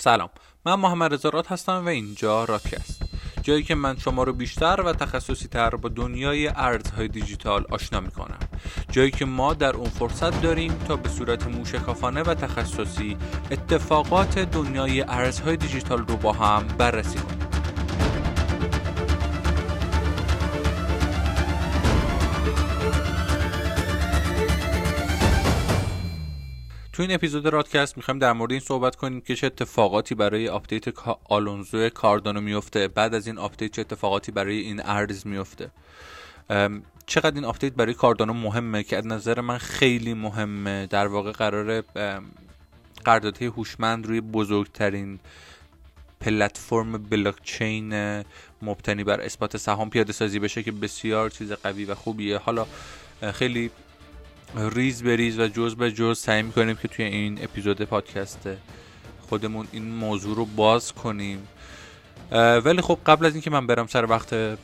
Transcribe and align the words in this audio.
سلام. 0.00 0.30
من 0.66 0.74
محمد 0.74 1.14
رضا 1.14 1.42
هستم 1.48 1.82
و 1.86 1.88
اینجا 1.88 2.44
راکست 2.44 3.02
جایی 3.42 3.62
که 3.62 3.74
من 3.74 3.98
شما 3.98 4.22
رو 4.22 4.32
بیشتر 4.32 4.80
و 4.80 4.92
تخصصی 4.92 5.48
تر 5.48 5.70
با 5.70 5.88
دنیای 5.88 6.48
ارزهای 6.48 7.08
دیجیتال 7.08 7.64
آشنا 7.70 8.00
می‌کنم. 8.00 8.38
جایی 8.90 9.10
که 9.10 9.24
ما 9.24 9.54
در 9.54 9.76
اون 9.76 9.88
فرصت 9.88 10.42
داریم 10.42 10.78
تا 10.88 10.96
به 10.96 11.08
صورت 11.08 11.46
موشکافانه 11.46 12.22
و 12.22 12.34
تخصصی 12.34 13.16
اتفاقات 13.50 14.38
دنیای 14.38 15.02
ارزهای 15.02 15.56
دیجیتال 15.56 15.98
رو 15.98 16.16
با 16.16 16.32
هم 16.32 16.68
بررسی 16.78 17.18
کنیم. 17.18 17.39
تو 27.00 27.04
این 27.04 27.14
اپیزود 27.14 27.46
رادکست 27.46 27.96
می‌خوایم 27.96 28.18
در 28.18 28.32
مورد 28.32 28.50
این 28.50 28.60
صحبت 28.60 28.96
کنیم 28.96 29.20
که 29.20 29.34
چه 29.34 29.46
اتفاقاتی 29.46 30.14
برای 30.14 30.48
update 30.48 30.84
آلونزو 31.28 31.88
کاردانو 31.88 32.40
میفته 32.40 32.88
بعد 32.88 33.14
از 33.14 33.26
این 33.26 33.38
update 33.38 33.72
چه 33.72 33.80
اتفاقاتی 33.80 34.32
برای 34.32 34.60
این 34.60 34.82
ارز 34.84 35.26
میفته 35.26 35.70
چقدر 37.06 37.34
این 37.34 37.44
update 37.44 37.72
برای 37.72 37.94
کاردانو 37.94 38.32
مهمه 38.32 38.82
که 38.82 38.96
از 38.96 39.06
نظر 39.06 39.40
من 39.40 39.58
خیلی 39.58 40.14
مهمه. 40.14 40.86
در 40.86 41.06
واقع 41.06 41.32
قرار 41.32 41.80
قراردادهای 43.04 43.48
هوشمند 43.48 44.06
روی 44.06 44.20
بزرگترین 44.20 45.18
پلتفرم 46.20 46.92
بلاکچین 46.92 47.94
مبتنی 48.62 49.04
بر 49.04 49.20
اثبات 49.20 49.56
سهام 49.56 49.90
پیاده 49.90 50.12
سازی 50.12 50.38
بشه 50.38 50.62
که 50.62 50.72
بسیار 50.72 51.30
چیز 51.30 51.52
قوی 51.52 51.84
و 51.84 51.94
خوبیه. 51.94 52.38
حالا 52.38 52.66
خیلی 53.32 53.70
ریز 54.56 55.02
به 55.02 55.16
ریز 55.16 55.38
و 55.38 55.48
جز 55.48 55.76
به 55.76 55.92
جز 55.92 56.18
سعی 56.18 56.42
می‌کنیم 56.42 56.76
که 56.76 56.88
توی 56.88 57.04
این 57.04 57.44
اپیزود 57.44 57.82
پادکست 57.82 58.48
خودمون 59.28 59.68
این 59.72 59.90
موضوع 59.90 60.36
رو 60.36 60.44
باز 60.44 60.92
کنیم. 60.92 61.48
ولی 62.64 62.80
خب 62.82 62.98
قبل 63.06 63.26
از 63.26 63.32
اینکه 63.32 63.50
من 63.50 63.66
برم 63.66 63.86
سر 63.86 64.04
وقت 64.04 64.58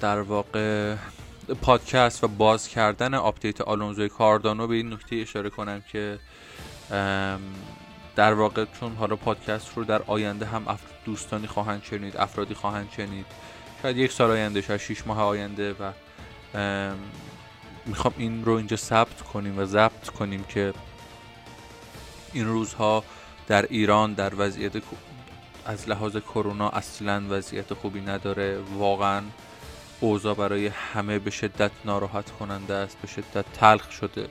در 0.00 0.20
واقع 0.20 0.96
پادکست 1.62 2.24
و 2.24 2.28
باز 2.28 2.68
کردن 2.68 3.14
آپدیت 3.14 3.60
آلونزوی 3.60 4.08
کاردانو 4.08 4.66
به 4.66 4.74
این 4.74 4.92
نکته 4.92 5.16
اشاره 5.16 5.50
کنم 5.50 5.82
که 5.92 6.18
در 8.16 8.32
واقع 8.32 8.64
چون 8.80 8.94
حالا 8.94 9.16
پادکست 9.16 9.70
رو 9.76 9.84
در 9.84 10.02
آینده 10.06 10.46
هم 10.46 10.78
دوستانی 11.04 11.46
خواهند 11.46 11.82
شنید 11.82 12.16
افرادی 12.16 12.54
خواهند 12.54 12.88
شنید. 12.96 13.26
شاید 13.82 13.96
یک 13.96 14.12
سال 14.12 14.30
آینده 14.30 14.60
شاید 14.60 14.80
شیش 14.80 15.06
ماه 15.06 15.20
آینده 15.22 15.72
و 15.72 15.92
می‌خوام 17.86 18.14
این 18.16 18.44
رو 18.44 18.52
اینجا 18.52 18.76
ثبت 18.76 19.22
کنیم 19.22 19.58
و 19.58 19.64
ضبط 19.64 20.10
کنیم 20.10 20.44
که 20.44 20.74
این 22.32 22.46
روزها 22.46 23.04
در 23.46 23.62
ایران 23.62 24.14
در 24.14 24.32
وضعیت 24.36 24.72
از 25.66 25.88
لحاظ 25.88 26.16
کرونا 26.16 26.68
اصلا 26.68 27.22
وضعیت 27.28 27.74
خوبی 27.74 28.00
نداره. 28.00 28.58
واقعا 28.78 29.22
اوضاع 30.00 30.34
برای 30.34 30.66
همه 30.66 31.18
به 31.18 31.30
شدت 31.30 31.70
ناراحت 31.84 32.30
کننده 32.30 32.74
است 32.74 32.96
به 33.02 33.08
شدت 33.08 33.44
تلخ 33.52 33.90
شده. 33.90 34.28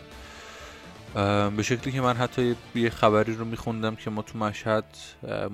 به 1.57 1.63
شکلی 1.63 1.91
که 1.91 2.01
من 2.01 2.17
حتی 2.17 2.55
یه 2.75 2.89
خبری 2.89 3.35
رو 3.35 3.45
میخوندم 3.45 3.95
که 3.95 4.09
ما 4.09 4.21
تو 4.21 4.37
مشهد 4.37 4.85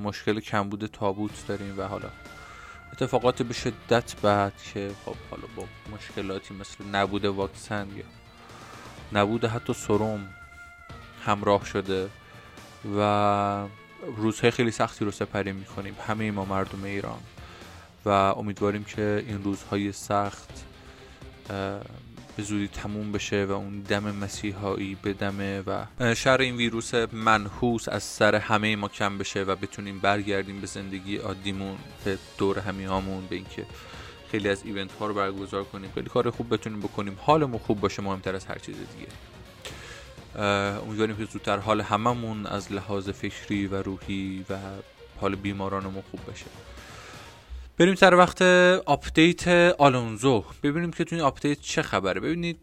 مشکل 0.03 0.39
کمبود 0.39 0.85
تابوت 0.85 1.47
داریم 1.47 1.79
و 1.79 1.83
حالا 1.83 2.09
اتفاقات 3.01 3.41
به 3.41 3.53
شدت 3.53 4.21
بعد 4.21 4.53
که 4.73 4.91
خب 5.05 5.15
حالا 5.31 5.43
با 5.55 5.63
مشکلاتی 5.95 6.53
مثل 6.53 6.85
نبود 6.95 7.25
واکسن 7.25 7.87
یا 7.95 8.03
نبود 9.13 9.45
حتی 9.45 9.73
سروم 9.73 10.27
همراه 11.25 11.65
شده 11.65 12.09
و 12.97 13.67
روزهای 14.15 14.51
خیلی 14.51 14.71
سختی 14.71 15.05
رو 15.05 15.11
سپری 15.11 15.51
می‌کنیم. 15.51 15.95
همه 16.07 16.31
ما 16.31 16.45
مردم 16.45 16.83
ایران. 16.83 17.19
و 18.05 18.09
امیدواریم 18.09 18.83
که 18.83 19.23
این 19.27 19.43
روزهای 19.43 19.91
سخت 19.91 20.65
به 22.37 22.43
زودی 22.43 22.67
تموم 22.67 23.11
بشه 23.11 23.45
و 23.45 23.51
اون 23.51 23.79
دم 23.79 24.15
مسیحایی 24.15 24.97
بدمه 25.03 25.61
و 25.61 25.85
شر 26.15 26.41
این 26.41 26.55
ویروس 26.55 26.93
منحوس 26.95 27.89
از 27.89 28.03
سر 28.03 28.35
همه 28.35 28.75
ما 28.75 28.87
کم 28.87 29.17
بشه 29.17 29.43
و 29.43 29.55
بتونیم 29.55 29.99
برگردیم 29.99 30.61
به 30.61 30.67
زندگی 30.67 31.17
عادیمون 31.17 31.77
به 32.05 32.17
دور 32.37 32.59
همیهامون 32.59 33.25
به 33.25 33.35
اینکه 33.35 33.65
خیلی 34.31 34.49
از 34.49 34.61
event 34.65 34.91
ها 34.91 35.07
رو 35.07 35.13
برگزار 35.13 35.63
کنیم. 35.63 35.91
خیلی 35.95 36.09
کار 36.09 36.29
خوب 36.29 36.53
بتونیم 36.53 36.79
بکنیم. 36.79 37.17
حالمون 37.21 37.59
خوب 37.59 37.79
باشه 37.79 38.01
مهمتر 38.01 38.35
از 38.35 38.45
هر 38.45 38.57
چیز 38.57 38.75
دیگه. 38.75 39.11
امیدواریم 40.87 41.17
که 41.17 41.25
زودتر 41.25 41.57
حال 41.57 41.81
هممون 41.81 42.45
از 42.45 42.71
لحاظ 42.71 43.09
فکری 43.09 43.67
و 43.67 43.81
روحی 43.81 44.45
و 44.49 44.57
حال 45.21 45.35
بیمارانمون 45.35 46.03
خوب 46.11 46.19
بشه 46.31 46.45
بریم 47.79 47.95
سر 47.95 48.15
وقت 48.15 48.41
آپدیت 48.85 49.47
آلونزو. 49.77 50.43
ببینیم 50.63 50.91
که 50.91 51.03
تو 51.03 51.15
این 51.15 51.25
آپدیت 51.25 51.59
چه 51.61 51.81
خبره. 51.81 52.19
ببینید 52.19 52.57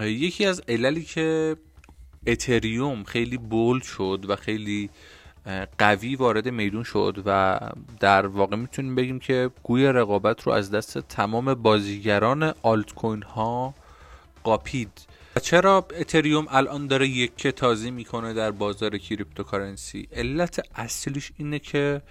یکی 0.00 0.46
از 0.46 0.62
عللی 0.68 1.02
که 1.02 1.56
اتریوم 2.26 3.04
خیلی 3.04 3.36
bold 3.36 3.82
شد 3.82 4.24
و 4.28 4.36
خیلی 4.36 4.90
قوی 5.78 6.16
وارد 6.16 6.48
میدون 6.48 6.82
شد 6.82 7.22
و 7.26 7.60
در 8.00 8.26
واقع 8.26 8.56
می‌تونیم 8.56 8.94
بگیم 8.94 9.18
که 9.18 9.50
گوی 9.62 9.86
رقابت 9.86 10.42
رو 10.42 10.52
از 10.52 10.70
دست 10.70 10.98
تمام 10.98 11.54
بازیگران 11.54 12.54
آلت 12.62 12.94
کوین 12.94 13.22
ها 13.22 13.74
قاپید 14.44 15.06
چرا 15.42 15.86
اتریوم 15.98 16.46
الان 16.50 16.86
داره 16.86 17.08
یک 17.08 17.46
تازی 17.46 17.90
می‌کنه 17.90 18.32
در 18.34 18.50
بازار 18.50 18.98
cryptocurrency؟ 18.98 20.08
علت 20.12 20.60
اصلیش 20.74 21.32
اینه 21.36 21.58
که 21.58 22.02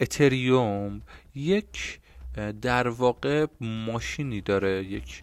اتریوم 0.00 1.02
یک 1.34 2.00
در 2.62 2.88
واقع 2.88 3.46
ماشینی 3.60 4.40
داره 4.40 4.84
یک 4.84 5.22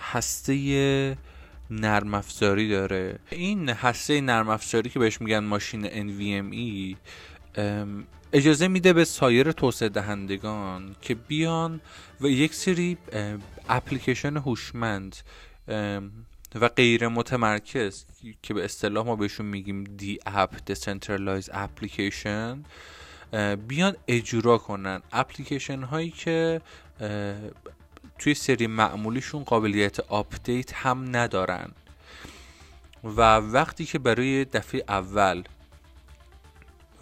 هسته 0.00 1.18
نرم 1.70 2.14
افزاری 2.14 2.68
داره. 2.68 3.18
این 3.30 3.68
هسته 3.68 4.20
نرم 4.20 4.48
افزاری 4.48 4.90
که 4.90 4.98
بهش 4.98 5.20
میگن 5.20 5.38
ماشین 5.38 5.88
NVMe 5.88 6.96
اجازه 8.32 8.68
میده 8.68 8.92
به 8.92 9.04
سایر 9.04 9.52
توسعه 9.52 9.88
دهندگان 9.88 10.96
که 11.00 11.14
بیان 11.14 11.80
و 12.20 12.26
یک 12.26 12.54
سری 12.54 12.98
اپلیکیشن 13.68 14.36
هوشمند 14.36 15.16
و 16.54 16.68
غیر 16.76 17.08
متمرکز 17.08 18.04
که 18.42 18.54
به 18.54 18.64
اصطلاح 18.64 19.06
ما 19.06 19.16
بهشون 19.16 19.46
میگیم 19.46 19.84
دی 19.84 20.18
اپ 20.26 20.56
Decentralized 20.56 21.50
اپلیکیشن 21.52 22.62
بیان 23.68 23.96
اجرا 24.08 24.58
کنن. 24.58 25.02
اپلیکیشن 25.12 25.82
هایی 25.82 26.10
که 26.10 26.60
توی 28.18 28.34
سری 28.34 28.66
معمولیشون 28.66 29.44
قابلیت 29.44 30.00
آپدیت 30.00 30.74
هم 30.74 31.16
ندارن. 31.16 31.70
و 33.04 33.36
وقتی 33.36 33.84
که 33.84 33.98
برای 33.98 34.44
دفعه 34.44 34.84
اول 34.88 35.42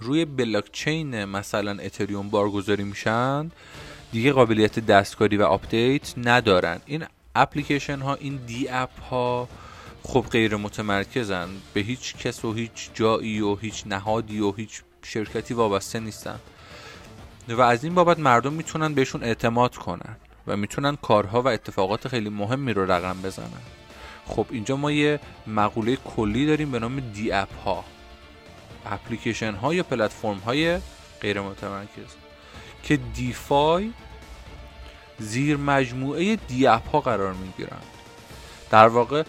روی 0.00 0.24
بلاکچین 0.24 1.24
مثلا 1.24 1.82
اتریوم 1.82 2.30
بارگذاری 2.30 2.84
میشن 2.84 3.50
دیگه 4.12 4.32
قابلیت 4.32 4.78
دستکاری 4.78 5.36
و 5.36 5.42
آپدیت 5.42 6.14
ندارن. 6.18 6.80
این 6.86 7.04
اپلیکیشن 7.34 7.98
ها 7.98 8.14
این 8.14 8.36
DApp 8.36 9.00
ها 9.00 9.48
خب 10.02 10.26
غیر 10.30 10.56
متمرکزن. 10.56 11.48
به 11.74 11.80
هیچ 11.80 12.16
کس 12.16 12.44
و 12.44 12.52
هیچ 12.52 12.90
جایی 12.94 13.40
و 13.40 13.56
هیچ 13.56 13.86
نهادی 13.86 14.40
و 14.40 14.52
هیچ 14.52 14.82
شرکتی 15.06 15.54
وابسته 15.54 16.00
نیستن. 16.00 16.38
و 17.48 17.60
از 17.60 17.84
این 17.84 17.94
بابت 17.94 18.18
مردم 18.18 18.52
می‌تونن 18.52 18.94
بهشون 18.94 19.22
اعتماد 19.22 19.76
کنن 19.76 20.16
و 20.46 20.56
می‌تونن 20.56 20.96
کارها 20.96 21.42
و 21.42 21.48
اتفاقات 21.48 22.08
خیلی 22.08 22.28
مهمی 22.28 22.72
رو 22.72 22.92
رقم 22.92 23.22
بزنن. 23.22 23.62
خب 24.26 24.46
اینجا 24.50 24.76
ما 24.76 24.92
یه 24.92 25.20
مقوله 25.46 25.96
کلی 25.96 26.46
داریم 26.46 26.70
به 26.70 26.78
نام 26.78 27.00
دی 27.00 27.32
اپ 27.32 27.58
ها 27.64 27.84
اپلیکیشن 28.86 29.54
ها 29.54 29.74
یا 29.74 29.82
پلتفرم 29.82 30.38
های 30.38 30.78
غیر 31.20 31.40
متمرکز 31.40 32.14
که 32.82 32.96
دیفای 32.96 33.92
زیر 35.18 35.56
مجموعه 35.56 36.36
دی 36.36 36.66
اپ 36.66 36.88
ها 36.88 37.00
قرار 37.00 37.32
می‌گیرن. 37.32 37.82
در 38.70 38.88
واقع 38.88 39.22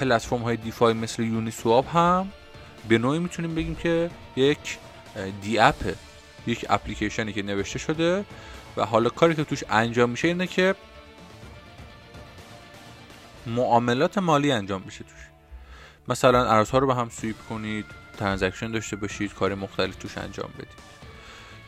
پلتفرم 0.00 0.42
های 0.42 0.56
DeFi 0.56 0.94
مثل 0.94 1.22
Uniswap 1.22 1.86
هم 1.86 2.28
به 2.88 2.98
نوعی 2.98 3.18
می‌تونیم 3.18 3.54
بگیم 3.54 3.74
که 3.74 4.10
یک 4.36 4.78
DApp 5.42 5.58
ه 5.58 5.94
یک 6.46 6.66
اپلیکیشنی 6.68 7.32
که 7.32 7.42
نوشته 7.42 7.78
شده 7.78 8.24
و 8.76 8.84
حالا 8.84 9.10
کاری 9.10 9.34
که 9.34 9.44
توش 9.44 9.64
انجام 9.70 10.10
میشه 10.10 10.28
اینه 10.28 10.46
که 10.46 10.74
معاملات 13.46 14.18
مالی 14.18 14.52
انجام 14.52 14.82
میشه 14.84 15.04
توش. 15.04 15.28
مثلا 16.08 16.50
ارزها 16.50 16.78
رو 16.78 16.86
به 16.86 16.94
هم 16.94 17.08
swap 17.08 17.36
کنید 17.48 17.86
transaction 18.18 18.70
داشته 18.70 18.96
باشید 18.96 19.34
کار 19.34 19.54
مختلف 19.54 19.96
توش 19.96 20.18
انجام 20.18 20.50
بدید. 20.54 20.84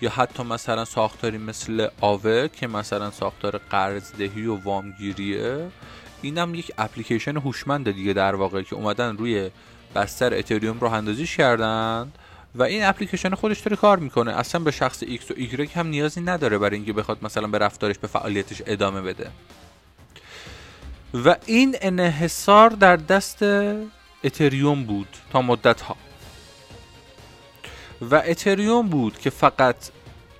یا 0.00 0.10
حتی 0.10 0.42
مثلا 0.42 0.84
ساختاری 0.84 1.38
مثل 1.38 1.88
آوه 2.00 2.48
که 2.48 2.66
مثلا 2.66 3.10
ساختار 3.10 3.58
قرضدهی 3.58 4.46
و 4.46 4.54
وامگیریه 4.54 5.68
اینم 6.22 6.54
یک 6.54 6.72
اپلیکیشن 6.78 7.36
هوشمند 7.36 7.90
دیگه 7.90 8.12
در 8.12 8.34
واقع 8.34 8.62
که 8.62 8.76
اومدن 8.76 9.16
روی 9.16 9.50
بستر 9.94 10.34
اتریوم 10.34 10.80
رو 10.80 10.92
اندازیش 10.92 11.36
کردن 11.36 12.12
و 12.54 12.62
این 12.62 12.84
اپلیکیشن 12.84 13.34
خودش 13.34 13.60
داره 13.60 13.76
کار 13.76 13.98
می‌کنه. 13.98 14.32
اصلا 14.32 14.60
به 14.60 14.70
شخص 14.70 15.04
X 15.04 15.30
و 15.30 15.34
Y 15.34 15.70
هم 15.76 15.86
نیازی 15.86 16.20
نداره 16.20 16.58
برای 16.58 16.76
اینکه 16.76 16.92
بخواد 16.92 17.18
مثلا 17.22 17.46
به 17.46 17.58
رفتارش 17.58 17.98
به 17.98 18.08
فعالیتش 18.08 18.62
ادامه 18.66 19.00
بده. 19.00 19.30
و 21.14 21.36
این 21.46 21.76
انحصار 21.80 22.70
در 22.70 22.96
دست 22.96 23.42
اتریوم 24.24 24.84
بود 24.84 25.08
تا 25.32 25.42
مدت 25.42 25.80
ها 25.80 25.96
و 28.10 28.22
اتریوم 28.26 28.88
بود 28.88 29.18
که 29.18 29.30
فقط 29.30 29.76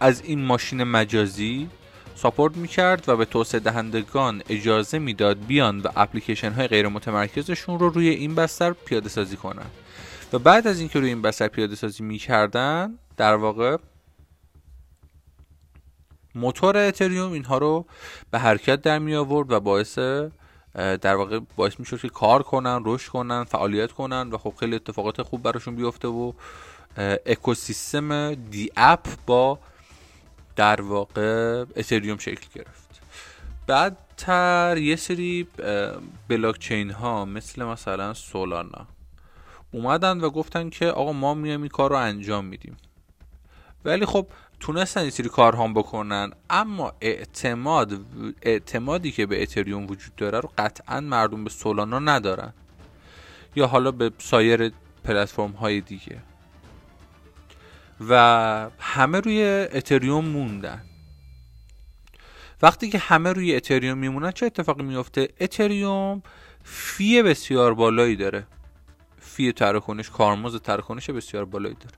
از 0.01 0.23
این 0.25 0.45
ماشین 0.45 0.85
مجازی 0.85 1.69
ساپورت 2.17 2.57
می‌کرد 2.57 3.09
و 3.09 3.17
به 3.17 3.25
توسعه 3.25 3.61
دهندگان 3.61 4.43
اجازه 4.49 4.99
می‌داد 4.99 5.47
بیان 5.47 5.81
و 5.81 5.89
اپلیکیشن 5.97 6.53
های 6.53 6.67
غیر 6.67 6.89
متمرکزشون 6.89 7.79
رو 7.79 7.89
روی 7.89 8.09
این 8.09 8.35
بستر 8.35 8.73
پیاده 8.73 9.09
سازی 9.09 9.37
کنن. 9.37 9.67
و 10.33 10.39
بعد 10.39 10.67
از 10.67 10.81
اینکه 10.81 11.01
روی 11.01 11.09
این 11.09 11.23
بستر 11.23 11.49
پیاده 11.49 11.75
سازی 11.75 12.05
می‌کردن 12.05 12.99
در 13.17 13.35
واقع 13.35 13.77
موتور 16.35 16.77
اتریوم 16.77 17.33
اینها 17.33 17.59
رو 17.59 17.87
به 18.31 18.39
حرکت 18.39 18.83
در 18.83 18.99
می 18.99 19.15
آورد 19.15 19.53
و 19.53 19.61
باعث 19.61 19.99
در 20.75 21.15
واقع 21.17 21.41
باعث 21.57 21.81
می‌شد 21.81 22.01
که 22.01 22.09
کار 22.09 22.43
کنن 22.43 22.83
رشد 22.85 23.09
کنن 23.11 23.45
فعالیت 23.45 23.93
کنن 23.93 24.31
و 24.31 24.39
خب 24.39 24.55
خیلی 24.61 24.77
اتفاقات 24.77 25.23
خوب 25.23 25.43
براشون 25.43 25.77
بیفته 25.77 26.09
و 26.09 26.33
اکوسیستم 27.27 28.35
دی 28.35 28.71
اپ 28.77 29.07
با 29.27 29.59
در 30.57 30.81
واقع 30.81 31.65
اتریوم 31.77 32.19
شکل 32.19 32.47
گرفت. 32.55 33.01
بعدتر 33.67 34.77
یه 34.79 34.97
سری 34.97 35.49
بلاکچین 36.29 36.91
ها 36.91 37.25
مثل 37.25 37.65
مثلا 37.65 38.15
سولانا 38.15 38.87
اومدن 39.73 40.21
و 40.21 40.31
گفتن 40.31 40.71
که 40.71 40.87
آقا 40.87 41.13
ما 41.13 41.35
میایم 41.35 41.63
این 41.63 41.69
کار 41.69 41.91
رو 41.91 41.97
انجام 41.97 42.45
میدیم. 42.45 42.77
ولی 43.85 44.07
خب 44.07 44.27
تونستن 44.61 45.01
این 45.01 45.11
سری 45.11 45.29
کار 45.29 45.57
هم 45.57 45.75
بکنن 45.75 46.31
اما 46.51 46.93
اعتماد 47.01 48.01
اعتمادی 48.43 49.13
که 49.13 49.27
به 49.27 49.43
اتریوم 49.43 49.87
وجود 49.87 50.15
داره 50.17 50.41
رو 50.41 50.51
قطعا 50.59 51.01
مردم 51.01 51.45
به 51.45 51.51
سولانا 51.51 51.99
ندارن. 51.99 52.53
یا 53.57 53.67
حالا 53.67 53.91
به 53.91 54.13
سایر 54.19 54.73
پلتفرم 55.05 55.51
های 55.51 55.81
دیگه. 55.81 56.23
و 58.01 58.71
همه 58.79 59.21
روی 59.21 59.69
اتریوم 59.73 60.25
موندن. 60.25 60.83
وقتی 62.63 62.89
که 62.89 62.99
همه 62.99 63.33
روی 63.33 63.57
اتریوم 63.57 63.99
میمونن 63.99 64.31
چه 64.31 64.47
اتفاقی 64.47 64.83
میفته 64.83 65.29
اتریوم 65.41 66.23
fee 66.65 67.23
بسیار 67.23 67.75
بالایی 67.75 68.17
داره. 68.17 68.47
fee 69.21 69.53
تراکنش 69.53 70.11
کارمزد 70.11 70.57
تراکنش 70.57 71.11
بسیار 71.11 71.45
بالایی 71.45 71.75
داره. 71.75 71.97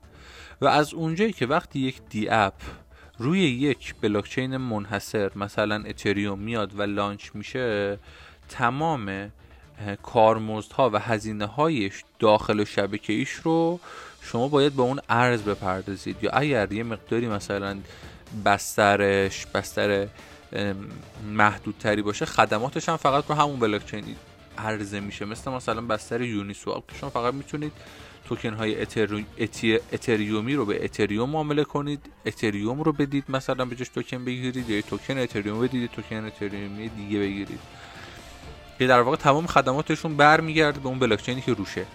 و 0.61 0.67
از 0.67 0.93
اونجایی 0.93 1.33
که 1.33 1.45
وقتی 1.45 1.79
یک 1.79 2.01
DApp 2.09 2.53
روی 3.17 3.39
یک 3.39 3.95
بلاکچین 4.01 4.57
منحصر 4.57 5.31
مثلا 5.35 5.83
اتریوم 5.87 6.39
میاد 6.39 6.79
و 6.79 6.81
launch 6.81 7.29
میشه 7.33 7.99
تمام 8.49 9.31
کارمزدها 10.03 10.89
و 10.89 10.99
هزینه 10.99 11.45
هایش 11.45 12.03
داخل 12.19 12.63
شبکه 12.63 13.13
ایش 13.13 13.31
رو 13.31 13.79
شما 14.21 14.47
باید 14.47 14.73
به 14.73 14.81
اون 14.81 14.99
ارز 15.09 15.41
بپردازید. 15.41 16.17
یا 16.21 16.31
اگر 16.31 16.73
یه 16.73 16.83
مقداری 16.83 17.27
مثلا 17.27 17.77
بسترش 18.45 19.45
بستر 19.45 20.07
محدودتری 21.33 22.01
باشه 22.01 22.25
خدماتش 22.25 22.89
هم 22.89 22.97
فقط 22.97 23.23
رو 23.29 23.35
همون 23.35 23.59
بلاکچین 23.59 24.03
عرضه 24.57 24.99
میشه. 24.99 25.25
مثل 25.25 25.51
مثلا 25.51 25.81
بستر 25.81 26.21
یونی 26.21 26.53
سوال 26.53 26.81
که 26.87 26.95
شما 26.95 27.09
فقط 27.09 27.33
می‌تونید 27.33 27.71
توکن 28.25 28.53
های 28.53 28.81
اتریومی 29.91 30.55
رو 30.55 30.65
به 30.65 30.85
اتریوم 30.85 31.29
معامله 31.29 31.63
کنید. 31.63 31.99
اتریوم 32.25 32.81
رو 32.81 32.91
بدید 32.91 33.23
مثلا 33.29 33.65
به 33.65 33.75
جاش 33.75 33.89
توکن 33.89 34.25
بگیرید 34.25 34.69
یا 34.69 34.81
توکن 34.81 35.17
اتریوم 35.17 35.61
بدید 35.61 35.91
توکن 35.91 36.25
اتریومی 36.25 36.89
دیگه 36.89 37.19
بگیرید. 37.19 37.59
که 38.79 38.87
در 38.87 39.01
واقع 39.01 39.17
تمام 39.17 39.47
خدماتشون 39.47 40.17
برمیگرده 40.17 40.79
به 40.79 40.87
اون 40.87 40.99
بلاکچینی 40.99 41.41
که 41.41 41.53
روشه. 41.53 41.85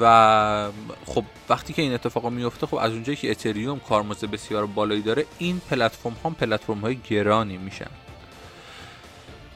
و 0.00 0.70
خب 1.06 1.24
وقتی 1.48 1.72
که 1.72 1.82
این 1.82 1.94
اتفاق 1.94 2.26
میفته 2.26 2.66
خب 2.66 2.74
از 2.74 2.92
اونجایی 2.92 3.16
که 3.16 3.30
اتریوم 3.30 3.80
کارمزد 3.80 4.24
بسیار 4.24 4.66
بالایی 4.66 5.02
داره 5.02 5.26
این 5.38 5.60
پلتفرم 5.70 6.16
ها 6.24 6.30
پلتفرم 6.30 6.80
های 6.80 6.96
گرانی 6.96 7.56
میشن. 7.56 7.90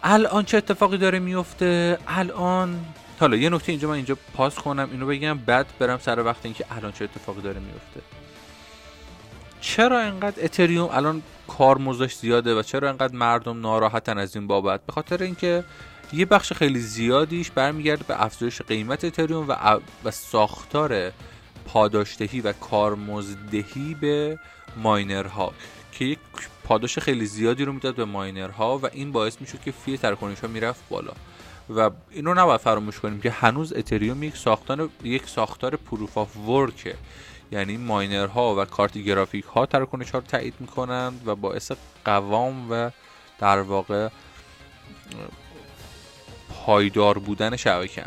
الان 0.02 0.44
چه 0.44 0.56
اتفاقی 0.56 0.99
داره 0.99 1.19
میفته؟ 1.19 1.99
الان 2.06 2.81
حالا 3.20 3.37
یه 3.37 3.50
نکته 3.50 3.73
اینجا 3.73 3.88
من 3.88 3.94
اینجا 3.94 4.17
پاس 4.34 4.55
کنم 4.55 4.88
اینو 4.93 5.06
بگم 5.06 5.38
بعد 5.38 5.67
برم 5.79 5.99
سر 5.99 6.23
وقت 6.25 6.44
اینکه 6.44 6.64
الان 6.70 6.93
چه 6.93 7.05
اتفاقی 7.05 7.43
داره 7.43 7.61
میفته. 7.61 8.00
چرا 9.61 10.00
انقدر 10.00 10.44
اتریوم 10.44 10.88
الان 10.93 11.23
کارمزدش 11.49 12.14
زیاده 12.14 12.55
و 12.55 12.62
چرا 12.62 12.88
انقدر 12.88 13.17
مردم 13.17 13.61
ناراحتن 13.61 14.19
از 14.19 14.37
این 14.37 14.46
بابت؟ 14.46 14.81
به 14.87 14.93
خاطر 14.93 15.23
اینکه 15.23 15.64
یه 16.12 16.24
بخش 16.24 16.52
خیلی 16.52 16.80
زیادیش 16.80 17.50
برمیگرده 17.50 18.04
به 18.04 18.24
افزایش 18.24 18.62
قیمت 18.62 19.04
اتریوم 19.04 19.48
و, 19.48 19.80
و 20.04 20.10
ساختار 20.10 21.12
پاداشدهی 21.66 22.40
و 22.40 22.52
کارمزدهی 22.52 23.94
به 24.00 24.38
ماینرها 24.76 25.52
که 25.92 26.04
یک 26.04 26.18
پاداش 26.64 26.98
خیلی 26.98 27.26
زیادی 27.26 27.64
رو 27.64 27.72
می‌داد 27.72 27.94
به 27.94 28.04
ماینرها 28.04 28.78
و 28.78 28.86
این 28.92 29.12
باعث 29.12 29.40
می‌شد 29.40 29.60
که 29.60 29.72
fee 29.72 29.98
تراکنش 29.98 30.40
ها 30.40 30.48
می‌رفت 30.48 30.88
بالا. 30.88 31.12
و 31.76 31.90
اینو 32.10 32.34
نباید 32.34 32.60
فراموش 32.60 33.00
کنیم 33.00 33.20
که 33.20 33.30
هنوز 33.30 33.72
اتریوم 33.72 34.22
یک 34.22 34.36
ساختار 34.36 34.88
یک 35.04 35.28
ساختار 35.28 35.76
proof 35.76 36.19
of 36.19 36.36
work 36.36 36.83
ه 36.83 36.94
یعنی 37.52 37.76
ماینرها 37.76 38.56
و 38.56 38.64
کارت 38.64 38.98
گرافیک 38.98 39.44
ها 39.44 39.66
تراکنش 39.66 40.10
ها 40.10 40.18
رو 40.18 40.24
تایید 40.24 40.54
می‌کنند 40.60 41.22
و 41.26 41.34
باعث 41.34 41.72
قوام 42.04 42.70
و 42.70 42.90
در 43.38 43.60
واقع 43.60 44.08
پایدار 46.66 47.18
بودن 47.18 47.56
شبکه 47.56 48.04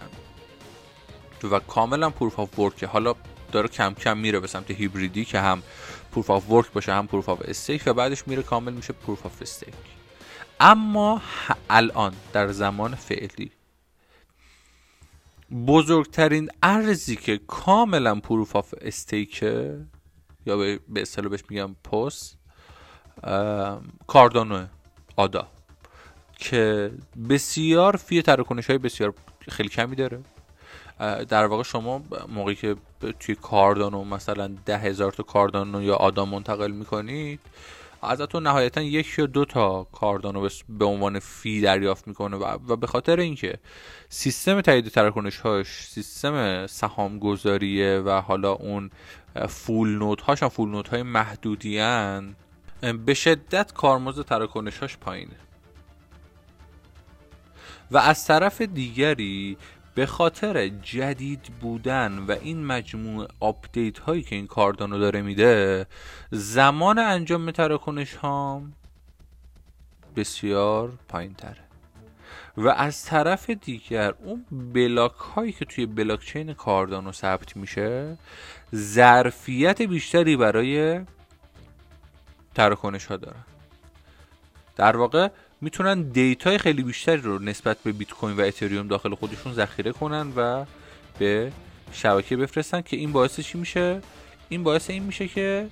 و 1.44 1.60
کاملا 1.60 2.10
proof 2.10 2.40
of 2.40 2.60
work 2.60 2.84
حالا 2.84 3.16
داره 3.52 3.68
کم 3.68 3.94
کم 3.94 4.18
میره 4.18 4.40
به 4.40 4.48
سمت 4.48 4.72
هیبریدی 4.72 5.26
که 5.26 5.40
هم 5.40 5.64
proof 6.12 6.30
of 6.30 6.50
work 6.50 6.72
باشه 6.72 6.94
هم 6.94 7.08
proof 7.08 7.30
of 7.30 7.42
stake 7.46 7.84
و 7.86 7.94
بعدش 7.94 8.28
میره 8.28 8.44
کامل 8.44 8.74
میشه 8.74 8.94
proof 8.94 9.26
of 9.26 9.42
stake 9.42 9.74
اما 10.60 11.22
الان 11.70 12.14
در 12.34 12.52
زمان 12.52 12.96
فعلی 12.96 13.52
بزرگترین 15.68 16.50
ارزی 16.64 17.16
که 17.16 17.38
کاملا 17.38 18.16
پروف 18.16 18.56
آف 18.56 18.74
استیکه 18.82 19.80
یا 20.46 20.58
به 20.58 21.02
اصطلاح 21.02 21.30
بهش 21.30 21.44
میگم 21.50 21.74
پست 21.74 22.38
کاردانو 24.08 24.66
آدا. 25.16 25.55
که 26.38 26.92
بسیار 27.30 27.96
فی 27.96 28.22
تراکنش 28.22 28.68
های 28.68 28.78
بسیار 28.78 29.14
خیلی 29.50 29.70
کمی 29.70 29.96
داره. 29.96 30.20
در 31.30 31.46
واقع 31.46 31.64
شما 31.64 32.04
موقعی 32.30 32.56
که 32.56 32.76
توی 33.20 33.36
کاردانو 33.36 34.04
مثلا 34.04 34.56
ده 34.66 34.78
هزار 34.78 35.12
تا 35.12 35.24
کاردانو 35.24 35.84
یا 35.84 35.96
آدم 35.96 36.30
منتقل 36.30 36.72
می‌کنید 36.72 37.40
ازتون 38.02 38.44
نهایتا 38.44 38.82
یک 38.82 39.20
یا 39.20 39.26
دو 39.26 39.46
تا 39.46 39.84
کاردانو 39.84 40.50
به 40.70 40.86
عنوان 40.86 41.20
فی 41.20 41.62
دریافت 41.62 42.08
می‌کنه 42.08 42.38
و 42.38 42.76
به 42.76 42.88
خاطر 42.88 43.20
اینکه 43.20 43.58
سیستم 44.10 44.62
تایید 44.62 44.88
تراکنش 44.88 45.38
هاش 45.38 45.68
سیستم 45.68 46.68
سهام 46.68 47.20
گذاریه 47.20 48.00
و 48.00 48.10
حالا 48.10 48.52
اون 48.52 48.90
full 49.48 49.90
node 49.90 50.22
هاش 50.22 50.44
هم 50.44 50.50
full 50.50 50.70
node 50.70 50.88
های 50.88 51.04
محدودی 51.04 51.78
به 53.06 53.14
شدت 53.14 53.74
کارمزد 53.74 54.22
تراکنش 54.22 54.78
هاش 54.78 54.98
پایینه. 54.98 55.36
و 57.92 57.98
از 57.98 58.26
طرف 58.26 58.62
دیگری 58.62 59.58
به 59.96 60.06
خاطر 60.06 60.68
جدید 60.68 61.42
بودن 61.62 62.20
و 62.20 62.32
این 62.32 62.66
مجموع 62.66 63.28
آپدیت 63.40 64.00
هایی 64.00 64.24
که 64.24 64.36
این 64.36 64.48
کاردانو 64.48 65.00
داره 65.00 65.22
میده 65.22 65.86
زمان 66.32 67.00
انجام 67.00 67.52
تراکنش 67.52 68.14
ها 68.14 68.62
بسیار 70.16 70.94
پایین 71.10 71.34
تره 71.34 71.66
و 72.58 72.68
از 72.68 73.06
طرف 73.06 73.50
دیگر 73.50 74.14
اون 74.24 74.46
بلاک 74.74 75.16
هایی 75.16 75.52
که 75.52 75.66
توی 75.66 75.86
بلاکچین 75.86 76.54
کاردانو 76.54 77.12
ثبت 77.12 77.58
میشه 77.58 78.18
ظرفیت 78.76 79.82
بیشتری 79.82 80.38
برای 80.38 81.02
تراکنش 82.56 83.06
ها 83.06 83.18
دارن 83.18 83.44
در 84.76 84.98
واقع 84.98 85.30
می‌تونن 85.62 86.02
دیتای 86.02 86.58
خیلی 86.58 86.84
بیشتری 86.84 87.22
رو 87.22 87.40
نسبت 87.40 87.78
به 87.84 87.92
بیت 87.92 88.10
کوین 88.10 88.38
و 88.38 88.42
اتریوم 88.42 88.88
داخل 88.88 89.16
خودشون 89.16 89.54
ذخیره 89.54 89.92
کنن 89.92 90.34
و 90.36 90.66
به 91.20 91.52
شبکه 91.92 92.38
بفرستن 92.38 92.82
که 92.82 92.98
این 92.98 93.12
باعث 93.12 93.40
چی 93.40 93.58
میشه؟ 93.58 94.02
این 94.50 94.64
باعث 94.64 94.90
این 94.90 95.04
میشه 95.04 95.28
که 95.28 95.68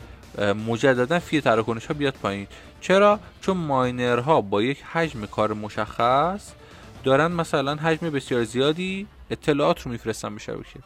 مجددا 0.68 1.20
فی 1.20 1.42
تراکنش 1.42 1.86
ها 1.86 1.94
بیاد 1.94 2.14
پایین. 2.14 2.48
چرا؟ 2.82 3.20
چون 3.42 3.58
ماینرها 3.58 4.42
با 4.42 4.62
یک 4.62 4.84
حجم 4.92 5.26
کار 5.26 5.54
مشخص 5.54 6.52
دارن 7.04 7.32
مثلا 7.32 7.76
حجم 7.76 8.10
بسیار 8.10 8.44
زیادی 8.44 9.08
اطلاعات 9.30 9.82
رو 9.82 9.92
میفرستن 9.92 10.36
به 10.36 10.40
شبکه. 10.40 10.80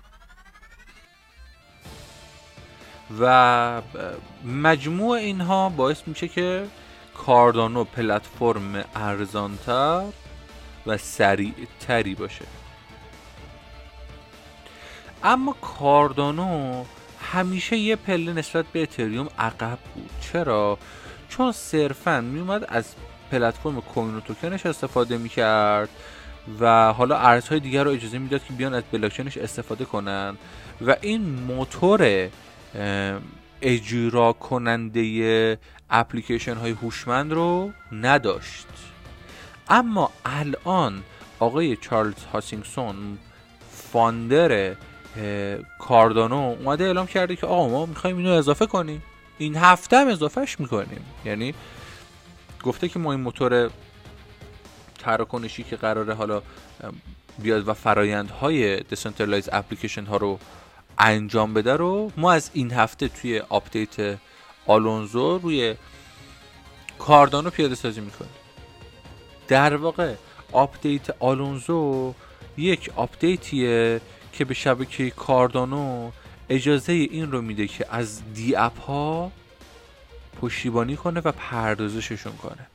و 3.20 3.82
مجموع 4.46 5.18
اینها 5.18 5.70
باعث 5.70 6.02
میشه 6.08 6.28
که 6.28 6.68
کاردانو 7.26 7.84
پلتفرم 7.84 8.86
ارزانتر 8.96 10.04
و 10.88 10.98
سریعتری 10.98 12.16
باشه. 12.16 12.46
اما 15.24 15.56
کاردانو 15.80 16.84
همیشه 17.22 17.78
یه 17.78 17.96
پله 17.96 18.34
نسبت 18.34 18.66
به 18.66 18.82
اتریوم 18.82 19.28
عقب 19.40 19.80
بود. 19.96 20.10
چرا؟ 20.22 20.78
چون 21.30 21.52
صرفا 21.52 22.22
میومد 22.22 22.66
از 22.68 22.86
پلتفرم 23.32 23.82
کوین 23.82 24.16
و 24.16 24.20
توکنش 24.20 24.66
استفاده 24.66 25.18
می‌کرد 25.18 25.90
و 26.60 26.94
حالا 26.94 27.18
ارزهای 27.18 27.60
دیگر 27.60 27.84
رو 27.84 27.92
اجازه 27.92 28.18
می‌داد 28.18 28.44
که 28.44 28.54
بیان 28.54 28.74
از 28.74 28.84
بلاکچینش 28.92 29.38
استفاده 29.38 29.86
کنن 29.86 30.38
و 30.82 30.96
این 31.02 31.22
موتور 31.22 32.30
اجرا 33.62 34.34
کننده 34.34 35.60
اپلیکیشن 35.90 36.56
های 36.56 36.72
هوشمند 36.72 37.34
رو 37.34 37.72
نداشت. 37.92 38.68
اما 39.70 40.12
الان 40.26 41.04
آقای 41.40 41.76
چارلز 41.76 42.24
هاسکینسون 42.34 43.18
founder 43.92 44.76
کاردانو 45.80 46.36
اومده 46.36 46.84
اعلام 46.84 47.08
کرده 47.08 47.36
که 47.36 47.48
آقا 47.48 47.70
ما 47.70 47.86
می‌خوایم 47.86 48.18
اینو 48.18 48.32
اضافه 48.32 48.66
کنیم. 48.66 49.04
این 49.38 49.56
هفته 49.56 49.98
هم 49.98 50.08
اضافهش 50.08 50.60
می‌کنیم. 50.60 51.06
یعنی 51.26 51.54
گفته 52.64 52.90
که 52.90 53.00
ما 53.00 53.12
این 53.12 53.22
موتور 53.22 53.70
تراکنشی 55.00 55.64
که 55.64 55.76
قراره 55.76 56.14
حالا 56.14 56.42
بیاد 57.40 57.68
و 57.68 57.74
فرایندهای 57.74 58.80
decentralized 58.80 59.50
application 59.52 60.06
ها 60.06 60.18
رو 60.18 60.40
انجام 61.00 61.54
بده 61.54 61.74
رو 61.74 62.12
ما 62.18 62.32
از 62.32 62.50
این 62.54 62.72
هفته 62.72 63.08
توی 63.08 63.40
آپدیت 63.40 64.18
آلونزو 64.68 65.38
روی 65.38 65.76
کاردانو 67.00 67.50
پیاده 67.50 67.76
سازی 67.76 68.02
می‌کنیم. 68.02 68.32
در 69.48 69.76
واقع 69.76 70.14
آپدیت 70.52 71.10
آلونزو 71.20 72.14
یک 72.58 72.92
آپدیتیه 72.96 74.02
که 74.34 74.46
به 74.46 74.54
شبکه 74.54 75.10
کاردانو 75.10 76.12
اجازه 76.50 76.94
این 76.94 77.32
رو 77.32 77.42
میده 77.42 77.68
که 77.68 77.86
از 77.90 78.34
DApp 78.34 78.80
ها 78.80 79.32
پشتیبانی 80.42 80.96
کنه 80.96 81.20
و 81.20 81.32
پردازششون 81.32 82.34
کنه. 82.34 82.68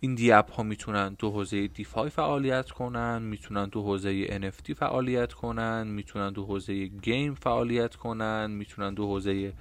این 0.00 0.14
DApp 0.14 0.52
ها 0.52 0.62
می‌تونن 0.62 1.16
تو 1.16 1.30
حوزه 1.30 1.68
DeFi 1.68 2.10
فعالیت 2.10 2.70
کنن 2.70 3.22
می‌تونن 3.22 3.70
تو 3.70 3.82
حوزه 3.82 4.26
NFT 4.26 4.72
فعالیت 4.72 5.32
کنن 5.32 5.86
می‌تونن 5.86 6.34
تو 6.34 6.44
حوزه 6.44 6.86
game 6.86 7.34
فعالیت 7.34 7.96
کنن 7.96 8.50
می‌تونن 8.50 8.94
تو 8.94 9.06
حوزه 9.06 9.52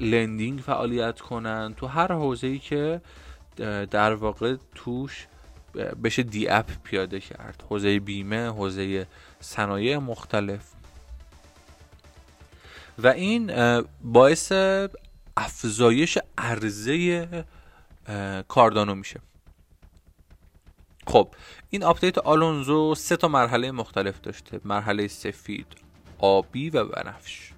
lending 0.00 0.60
فعالیت 0.60 1.20
کنن. 1.20 1.74
تو 1.76 1.86
هر 1.86 2.12
حوزه 2.12 2.46
ای 2.46 2.58
که 2.58 3.00
در 3.90 4.14
واقع 4.14 4.56
توش 4.74 5.26
بشه 6.04 6.22
DApp 6.22 6.70
پیاده 6.84 7.20
کرد. 7.20 7.64
حوزه 7.68 8.00
بیمه 8.00 8.48
حوزه 8.48 9.06
صنایع 9.40 9.98
مختلف. 9.98 10.72
و 12.98 13.06
این 13.06 13.52
باعث 14.02 14.52
افزایش 15.36 16.18
عرضه 16.38 17.44
کاردانو 18.48 18.94
میشه. 18.94 19.20
خب 21.06 21.34
این 21.70 21.84
update 21.84 22.18
آلونزو 22.18 22.94
سه 22.94 23.16
تا 23.16 23.28
مرحله 23.28 23.70
مختلف 23.70 24.20
داشته. 24.20 24.60
مرحله 24.64 25.08
سفید 25.08 25.66
آبی 26.18 26.70
و 26.70 26.84
بنفش. 26.84 27.52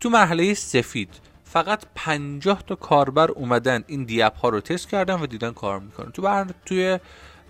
تو 0.00 0.10
مرحله 0.10 0.54
سفید 0.54 1.20
فقط 1.44 1.84
50 1.94 2.62
تا 2.62 2.74
کاربر 2.74 3.30
اومدن 3.30 3.84
این 3.86 4.04
دیپ 4.04 4.36
ها 4.36 4.48
رو 4.48 4.60
تست 4.60 4.88
کردن 4.88 5.20
و 5.20 5.26
دیدن 5.26 5.52
کار 5.52 5.80
می‌کنن. 5.80 6.10
تو 6.12 6.22
بر... 6.22 6.46
توی 6.64 6.98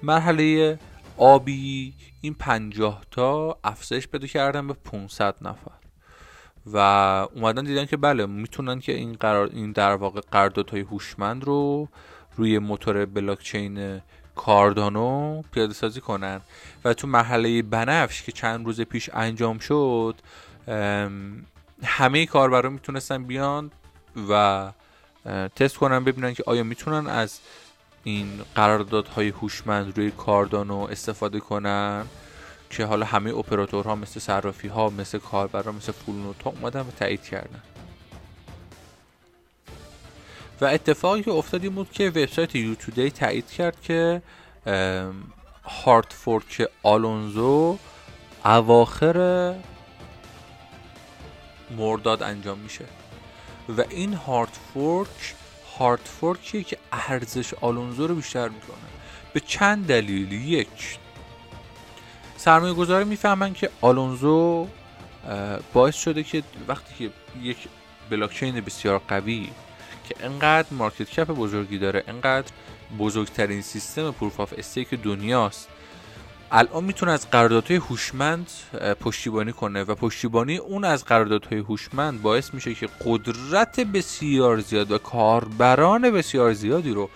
مرحله 0.02 0.78
آبی 1.16 1.94
این 2.20 2.34
50 2.34 3.02
تا 3.10 3.58
افزایش 3.64 4.08
پیدا 4.08 4.26
کردن 4.26 4.66
به 4.66 4.74
500 4.74 5.34
نفر. 5.40 5.85
و 6.72 6.76
اومدن 7.34 7.64
دیدن 7.64 7.86
که 7.86 7.96
بله 7.96 8.26
می‌تونن 8.26 8.80
که 8.80 8.92
این 8.92 9.12
قرار 9.12 9.50
این 9.52 9.72
در 9.72 9.94
واقع 9.94 10.20
قراردادهای 10.32 10.80
هوشمند 10.80 11.44
رو 11.44 11.88
روی 12.36 12.58
موتور 12.58 13.06
بلاکچین 13.06 14.00
کاردانو 14.34 15.42
پیاده 15.52 15.74
سازی 15.74 16.00
کنن. 16.00 16.40
و 16.84 16.94
تو 16.94 17.06
مرحله 17.06 17.62
بنفش 17.62 18.22
که 18.22 18.32
چند 18.32 18.66
روز 18.66 18.80
پیش 18.80 19.10
انجام 19.12 19.58
شد 19.58 20.14
همه 21.82 22.26
کاربرا 22.26 22.70
می‌تونستن 22.70 23.24
بیان 23.24 23.70
و 24.28 24.70
تست 25.56 25.76
کنن 25.76 26.04
ببینن 26.04 26.34
که 26.34 26.44
آیا 26.46 26.62
می‌تونن 26.62 27.06
از 27.06 27.40
این 28.04 28.28
قراردادهای 28.54 29.28
هوشمند 29.28 29.98
روی 29.98 30.10
کاردانو 30.10 30.78
استفاده 30.78 31.40
کنن. 31.40 32.06
که 32.70 32.84
حالا 32.84 33.06
همه 33.06 33.34
اپراتورها 33.34 33.94
مثل 33.94 34.20
صرافی 34.20 34.68
ها 34.68 34.90
مثل 34.90 35.18
کاربرا 35.18 35.72
مثل 35.72 35.92
فولنوت 35.92 36.42
ها 36.42 36.50
اومدن 36.50 36.80
و 36.80 36.90
تایید 36.90 37.22
کردن. 37.22 37.62
و 40.60 40.64
اتفاقی 40.64 41.22
که 41.22 41.30
افتاد 41.30 41.62
این 41.62 41.74
بود 41.74 41.92
که 41.92 42.08
وبسایت 42.08 42.54
یوتودی 42.54 43.10
تایید 43.10 43.50
کرد 43.50 43.80
که 43.82 44.22
hard 45.64 46.12
fork 46.12 46.68
آلونزو 46.82 47.78
اواخر 48.44 49.54
مرداد 51.76 52.22
انجام 52.22 52.58
میشه. 52.58 52.84
و 53.68 53.84
این 53.90 54.14
hard 54.14 54.58
fork 54.74 55.34
hard 55.78 56.08
fork 56.08 56.44
یه 56.44 56.62
که 56.62 56.78
ارزش 56.92 57.54
آلونزو 57.54 58.06
رو 58.06 58.14
بیشتر 58.14 58.48
می‌کنه. 58.48 58.76
به 59.32 59.40
چند 59.40 59.86
دلیل. 59.86 60.32
یک 60.32 60.98
سرمایه 62.46 62.74
گذارا 62.74 63.04
می‌فهمن 63.04 63.54
که 63.54 63.70
آلونزو 63.80 64.66
باعث 65.72 65.96
شده 65.96 66.22
که 66.22 66.42
وقتی 66.68 66.94
که 66.98 67.10
یک 67.42 67.56
بلاکچین 68.10 68.60
بسیار 68.60 69.00
قوی 69.08 69.50
که 70.08 70.14
انقدر 70.20 70.68
market 70.70 71.10
cap 71.10 71.30
بزرگی 71.30 71.78
داره 71.78 72.04
انقدر 72.08 72.52
بزرگترین 72.98 73.62
سیستم 73.62 74.10
پروف 74.10 74.40
آف 74.40 74.54
استیک 74.58 74.94
دنیاست 74.94 75.68
الان 76.52 76.84
می‌تونه 76.84 77.12
از 77.12 77.30
قراردادهای 77.30 77.76
هوشمند 77.76 78.50
پشتیبانی 79.00 79.52
کنه 79.52 79.82
و 79.82 79.94
پشتیبانی 79.94 80.56
اون 80.56 80.84
از 80.84 81.04
قراردادهای 81.04 81.58
هوشمند 81.58 82.22
باعث 82.22 82.54
میشه 82.54 82.74
که 82.74 82.88
قدرت 83.04 83.80
بسیار 83.80 84.60
زیاد 84.60 84.90
و 84.90 84.98
کاربران 84.98 86.10
بسیار 86.10 86.52
زیادی 86.52 86.90
رو 86.90 87.10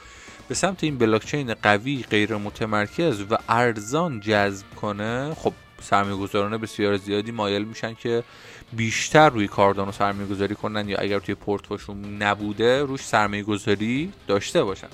به 0.51 0.57
سمت 0.57 0.85
این 0.85 0.99
بلاکچین 0.99 1.55
قوی 1.55 2.05
غیر 2.11 2.37
متمرکز 2.37 3.21
و 3.31 3.37
ارزان 3.49 4.21
جذب 4.21 4.67
کنه 4.77 5.35
خب 5.35 5.53
سرمایه 5.81 6.17
گذاران 6.17 6.57
بسیار 6.57 6.97
زیادی 6.97 7.33
مایل 7.33 7.65
میشن 7.65 7.95
که 7.95 8.25
بیشتر 8.73 9.29
روی 9.29 9.49
کاردانو 9.49 9.93
سرمایه 9.93 10.27
گذاری 10.27 10.55
کنن 10.55 10.89
یا 10.89 10.99
اگر 10.99 11.19
توی 11.19 11.35
پورتفوشون 11.35 12.23
نبوده 12.23 12.83
روش 12.83 13.01
سرمایه 13.01 13.43
گذاری 13.43 14.13
داشته 14.27 14.65
باشن. 14.65 14.89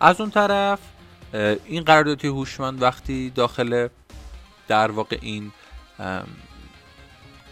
از 0.00 0.20
اون 0.20 0.30
طرف 0.30 0.78
این 1.64 1.82
قراردادی 1.82 2.28
هوشمند 2.28 2.82
وقتی 2.82 3.30
داخل 3.30 3.88
در 4.68 4.90
واقع 4.90 5.18
این 5.20 5.52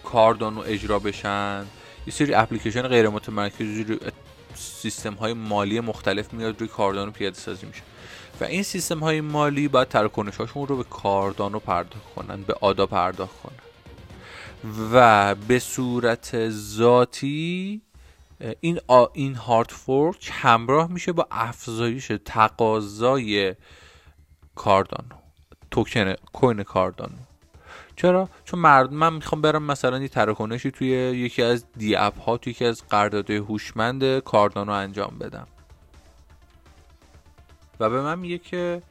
کاردانو 0.04 0.60
اجرا 0.60 0.98
بشن 0.98 1.64
یه 2.06 2.12
سری 2.12 2.34
اپلیکیشن 2.34 2.82
غیر 2.82 3.08
متمرکز 3.08 3.84
سیستم 4.58 5.14
های 5.14 5.32
مالی 5.32 5.80
مختلف 5.80 6.32
میاد 6.32 6.60
روی 6.60 6.68
کاردانو 6.68 7.10
پیاده 7.10 7.36
سازی 7.36 7.66
میشه. 7.66 7.82
و 8.40 8.44
این 8.44 8.62
سیستم 8.62 8.98
های 8.98 9.20
مالی 9.20 9.68
باید 9.68 9.88
تراکنش 9.88 10.36
هاشون 10.36 10.66
رو 10.66 10.76
به 10.76 10.84
کاردانو 10.84 11.58
پرداخت 11.58 12.14
کنن 12.16 12.42
به 12.42 12.54
آدا 12.60 12.86
پرداخت 12.86 13.42
کنن. 13.42 13.58
و 14.92 15.34
به 15.34 15.58
صورت 15.58 16.48
ذاتی 16.50 17.82
این 18.60 18.80
این 19.12 19.34
هارت 19.34 19.72
فورک 19.72 20.30
همراه 20.32 20.90
میشه 20.92 21.12
با 21.12 21.28
افزایش 21.30 22.12
تقاضای 22.24 23.54
کاردانو 24.54 25.14
توکن 25.70 26.14
کوین 26.32 26.62
کاردانو 26.62 27.27
چرا؟ 27.98 28.28
چون 28.44 28.60
مردم 28.60 28.96
من 28.96 29.12
می‌خوام 29.12 29.42
برم 29.42 29.62
مثلا 29.62 29.98
یه 29.98 30.08
تراکنشی 30.08 30.70
توی 30.70 30.88
یکی 30.88 31.42
از 31.42 31.64
دی 31.76 31.96
اپ 31.96 32.20
ها 32.20 32.36
توی 32.36 32.50
یکی 32.50 32.64
از 32.64 32.82
قراردادهای 32.90 33.36
هوشمند 33.36 34.18
کاردانو 34.18 34.72
انجام 34.72 35.18
بدم. 35.20 35.46
و 37.80 37.90
به 37.90 38.02
من 38.02 38.18
میگه 38.18 38.38
که 38.38 38.82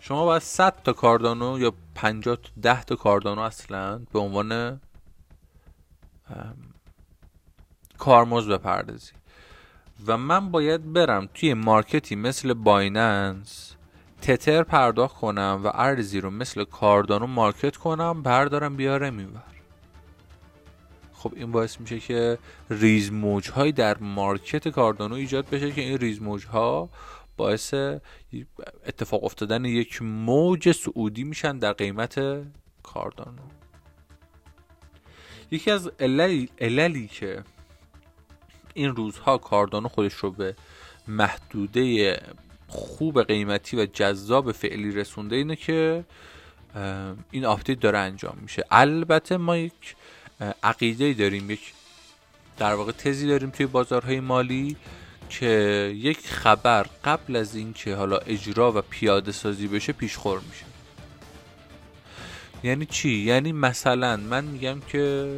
شما 0.00 0.24
باید 0.24 0.42
100 0.42 0.82
تا 0.84 0.92
کاردانو 0.92 1.58
یا 1.58 1.72
50 1.94 2.36
تا 2.36 2.50
10 2.62 2.84
تا 2.84 2.96
کاردانو 2.96 3.40
اصلا 3.40 3.98
به 4.12 4.18
عنوان 4.18 4.80
کارمزد 7.98 8.48
بپردازی. 8.48 9.12
و 10.06 10.16
من 10.16 10.50
باید 10.50 10.92
برم 10.92 11.28
توی 11.34 11.54
market 11.54 12.07
ی 12.07 12.16
مثل 12.16 12.54
بایننس 12.54 13.74
تتر 14.22 14.62
پرداخت 14.62 15.16
کنم 15.16 15.60
و 15.64 15.70
ارزی 15.74 16.20
رو 16.20 16.30
مثل 16.30 16.64
کاردانو 16.64 17.26
market 17.26 17.76
کنم 17.76 18.22
بردارم 18.22 18.76
بیارم 18.76 19.14
میور 19.14 19.42
خب 21.12 21.32
این 21.36 21.52
باعث 21.52 21.80
میشه 21.80 21.98
که 21.98 22.38
ریز 22.70 23.12
موج 23.12 23.50
در 23.50 23.98
market 23.98 24.68
کاردانو 24.68 25.14
ایجاد 25.14 25.50
بشه 25.50 25.70
که 25.70 25.80
این 25.80 25.98
ریز 25.98 26.22
موج 26.22 26.46
ها 26.46 26.88
باعث 27.36 27.74
اتفاق 28.86 29.24
افتادن 29.24 29.64
یک 29.64 30.02
موج 30.02 30.72
صعودی 30.72 31.24
میشن 31.24 31.58
در 31.58 31.72
قیمت 31.72 32.20
کاردانو. 32.82 33.42
یکی 35.50 35.70
از 35.70 35.90
عللی, 36.00 36.48
عللی 36.58 37.08
که 37.08 37.44
این 38.74 38.96
روزها 38.96 39.38
کاردانو 39.38 39.88
خودش 39.88 40.14
رو 40.14 40.30
به 40.30 40.56
محدوده 41.08 42.20
خوب 42.68 43.22
قیمتی 43.22 43.76
و 43.76 43.86
جذاب 43.86 44.52
فعلی 44.52 44.92
رسونده 44.92 45.36
اینه 45.36 45.56
که 45.56 46.04
این 47.30 47.44
آپدیت 47.44 47.80
داره 47.80 47.98
انجام 47.98 48.38
میشه. 48.42 48.64
البته 48.70 49.36
ما 49.36 49.56
یک 49.56 49.96
عقیده 50.62 51.12
داریم 51.12 51.50
یک 51.50 51.72
در 52.58 52.74
واقع 52.74 52.92
تزی 52.92 53.28
داریم 53.28 53.50
توی 53.50 53.66
بازارهای 53.66 54.20
مالی 54.20 54.76
که 55.30 55.46
یک 55.96 56.18
خبر 56.18 56.86
قبل 57.04 57.36
از 57.36 57.54
اینکه 57.54 57.94
حالا 57.94 58.16
اجرا 58.16 58.72
و 58.72 58.80
پیاده 58.80 59.32
سازی 59.32 59.68
بشه 59.68 59.92
پیشخور 59.92 60.40
میشه. 60.40 60.64
یعنی 62.64 62.86
چی؟ 62.86 63.10
یعنی 63.10 63.52
مثلا 63.52 64.16
من 64.16 64.44
میگم 64.44 64.80
که 64.80 65.32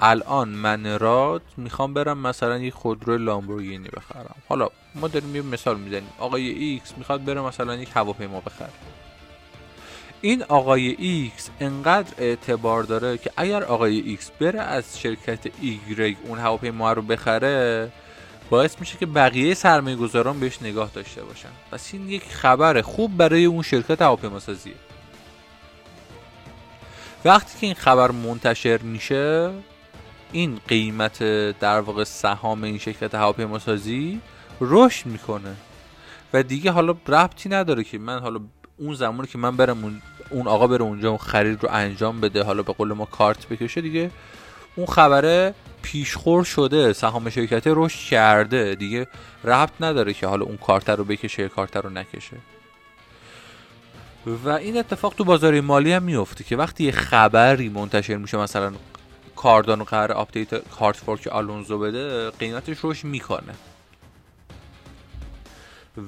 الان 0.00 0.48
من 0.48 0.98
راد 0.98 1.42
می‌خوام 1.56 1.94
برم 1.94 2.18
مثلا 2.18 2.58
یک 2.58 2.74
خودرو 2.74 3.18
لامبورگینی 3.18 3.88
بخرم. 3.88 4.34
حالا 4.48 4.68
ما 4.94 5.08
داریم 5.08 5.36
یه 5.36 5.42
مثال 5.42 5.78
می‌زنیم. 5.78 6.10
آقای 6.18 6.48
ایکس 6.48 6.94
می‌خواد 6.96 7.24
بره 7.24 7.40
مثلا 7.40 7.76
یک 7.76 7.88
هواپیما 7.94 8.40
بخره. 8.40 8.70
این 10.20 10.42
آقای 10.42 10.88
ایکس 10.98 11.50
انقدر 11.60 12.14
اعتبار 12.18 12.82
داره 12.82 13.18
که 13.18 13.30
اگر 13.36 13.64
آقای 13.64 14.00
ایکس 14.00 14.30
بره 14.30 14.60
از 14.60 15.00
شرکت 15.00 15.38
ایگرگ 15.60 16.16
اون 16.24 16.38
هواپیما 16.38 16.92
رو 16.92 17.02
بخره 17.02 17.92
باعث 18.50 18.80
میشه 18.80 18.98
که 18.98 19.06
بقیه 19.06 19.54
سرمایه 19.54 19.96
گذاران 19.96 20.40
بهش 20.40 20.62
نگاه 20.62 20.90
داشته 20.94 21.22
باشن. 21.24 21.48
پس 21.72 21.90
این 21.92 22.08
یک 22.08 22.24
خبر 22.24 22.82
خوب 22.82 23.16
برای 23.16 23.44
اون 23.44 23.62
شرکت 23.62 24.02
هواپیما 24.02 24.38
سازیه 24.38 24.74
وقتی 27.24 27.58
که 27.60 27.66
این 27.66 27.74
خبر 27.74 28.10
منتشر 28.10 28.78
میشه 28.78 29.50
این 30.32 30.60
قیمت 30.68 31.22
در 31.58 31.80
واقع 31.80 32.04
سهام 32.04 32.64
این 32.64 32.78
شرکت 32.78 33.14
هواپیما 33.14 33.58
سازی 33.58 34.20
رشد 34.60 35.06
می‌کنه. 35.06 35.54
و 36.32 36.42
دیگه 36.42 36.70
حالا 36.70 36.94
ربطی 37.08 37.48
نداره 37.48 37.84
که 37.84 37.98
من 37.98 38.18
حالا 38.18 38.40
اون 38.78 38.94
زمانی 38.94 39.28
که 39.28 39.38
من 39.38 39.56
برم 39.56 40.00
اون, 40.30 40.48
آقا 40.48 40.66
بره 40.66 40.82
اونجا 40.82 41.08
اون 41.08 41.18
خرید 41.18 41.62
رو 41.62 41.68
انجام 41.72 42.20
بده 42.20 42.42
حالا 42.42 42.62
به 42.62 42.72
قول 42.72 42.92
ما 42.92 43.04
کارت 43.04 43.48
بکشه 43.48 43.80
دیگه 43.80 44.10
اون 44.76 44.86
خبره 44.86 45.54
پیشخور 45.82 46.44
شده 46.44 46.92
سهام 46.92 47.30
شرکت 47.30 47.62
رشد 47.66 48.08
کرده. 48.08 48.74
دیگه 48.74 49.06
ربط 49.44 49.72
نداره 49.80 50.14
که 50.14 50.26
حالا 50.26 50.44
اون 50.44 50.56
کارت 50.56 50.90
رو 50.90 51.04
بکشه 51.04 51.48
کارت 51.48 51.76
رو 51.76 51.90
نکشه. 51.90 52.36
و 54.44 54.48
این 54.48 54.76
اتفاق 54.76 55.14
تو 55.14 55.24
بازار 55.24 55.60
مالی 55.60 55.92
هم 55.92 56.02
میفته 56.02 56.44
که 56.44 56.56
وقتی 56.56 56.84
یه 56.84 56.92
خبری 56.92 57.68
منتشر 57.68 58.16
میشه 58.16 58.36
مثلا 58.36 58.72
کاردانو 59.38 59.84
قراره 59.84 60.12
update 60.12 60.68
hard 60.68 60.96
fork 60.96 61.26
آلونزو 61.26 61.78
بده 61.78 62.30
قیمتش 62.30 62.78
رشد 62.78 63.04
می‌کنه. 63.04 63.54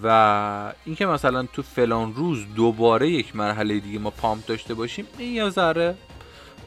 و 0.02 0.72
اینکه 0.84 1.06
مثلا 1.06 1.42
تو 1.42 1.62
فلان 1.62 2.14
روز 2.14 2.46
دوباره 2.56 3.10
یک 3.10 3.36
مرحله 3.36 3.80
دیگه 3.80 3.98
ما 3.98 4.10
pump 4.10 4.46
داشته 4.46 4.74
باشیم 4.74 5.06
این 5.18 5.32
یه 5.32 5.50
ذره 5.50 5.94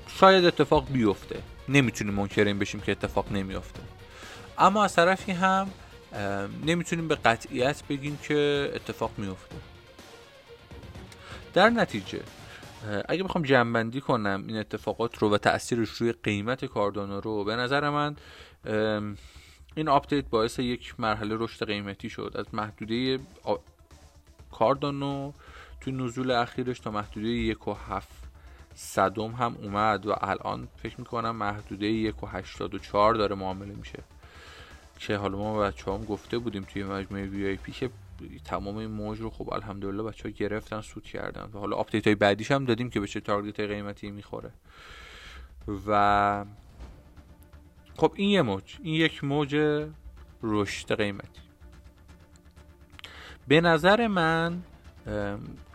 شاید 0.07 0.45
اتفاق 0.45 0.87
بیفته. 0.91 1.39
نمی‌تونیم 1.69 2.13
منکر 2.13 2.43
این 2.43 2.59
بشیم 2.59 2.81
که 2.81 2.91
اتفاق 2.91 3.31
نمیافته. 3.31 3.79
اما 4.57 4.83
از 4.83 4.95
طرفی 4.95 5.31
هم 5.31 5.67
نمی‌تونیم 6.65 7.07
به 7.07 7.15
قطعیت 7.15 7.83
بگیم 7.89 8.19
که 8.23 8.71
اتفاق 8.75 9.11
میفته 9.17 9.55
در 11.53 11.69
نتیجه 11.69 12.19
اگه 13.09 13.23
بخوام 13.23 13.43
جمعبندی 13.43 14.01
کنم 14.01 14.43
این 14.47 14.57
اتفاقات 14.57 15.17
رو 15.17 15.29
و 15.29 15.37
تاثیرش 15.37 15.89
روی 15.89 16.11
قیمت 16.11 16.65
کاردانو 16.65 17.21
رو 17.21 17.43
به 17.43 17.55
نظر 17.55 17.89
من 17.89 18.15
این 19.75 19.89
update 19.89 20.25
باعث 20.29 20.59
یک 20.59 20.99
مرحله 20.99 21.35
رشد 21.39 21.65
قیمتی 21.65 22.09
شد. 22.09 22.35
از 22.35 22.45
محدوده 22.53 23.19
کاردانو 24.51 25.31
تو 25.81 25.91
نزول 25.91 26.31
اخیرش 26.31 26.79
تا 26.79 26.91
محدوده 26.91 27.27
یک 27.27 27.67
و 27.67 27.73
هفت 27.73 28.23
صدم 28.75 29.31
هم 29.31 29.55
اومد 29.61 30.05
و 30.05 30.15
الان 30.21 30.67
فکر 30.83 30.95
می‌کنم 30.99 31.35
محدوده 31.35 31.87
یک 31.87 32.23
و 32.23 32.27
هشتاد 32.27 32.75
و 32.75 32.79
چهار 32.79 33.13
داره 33.13 33.35
معامله 33.35 33.73
میشه. 33.73 34.03
که 34.99 35.17
حالا 35.17 35.37
ما 35.37 35.59
بچه 35.59 35.91
هم 35.91 36.05
گفته 36.05 36.37
بودیم 36.37 36.63
توی 36.63 36.83
مجموعه 36.83 37.25
VIP 37.25 37.71
که 37.71 37.89
تمام 38.45 38.77
این 38.77 38.91
موج 38.91 39.19
رو 39.19 39.29
خب 39.29 39.53
الحمدلله 39.53 40.03
بچه 40.03 40.23
ها 40.23 40.29
گرفتن 40.29 40.81
سود 40.81 41.03
کردن 41.03 41.49
و 41.53 41.59
حالا 41.59 41.75
update 41.75 42.07
های 42.07 42.15
بعدیش 42.15 42.51
هم 42.51 42.65
دادیم 42.65 42.89
که 42.89 42.99
به 42.99 43.07
چه 43.07 43.19
target 43.19 43.59
قیمتی 43.59 44.11
می‌خوره. 44.11 44.51
و 45.87 46.45
خب 47.97 48.13
این 48.15 48.29
یه 48.29 48.41
موج 48.41 48.77
این 48.83 48.95
یک 48.95 49.23
موج 49.23 49.55
رشد 50.43 50.95
قیمتی. 50.97 51.41
به 53.47 53.61
نظر 53.61 54.07
من 54.07 54.63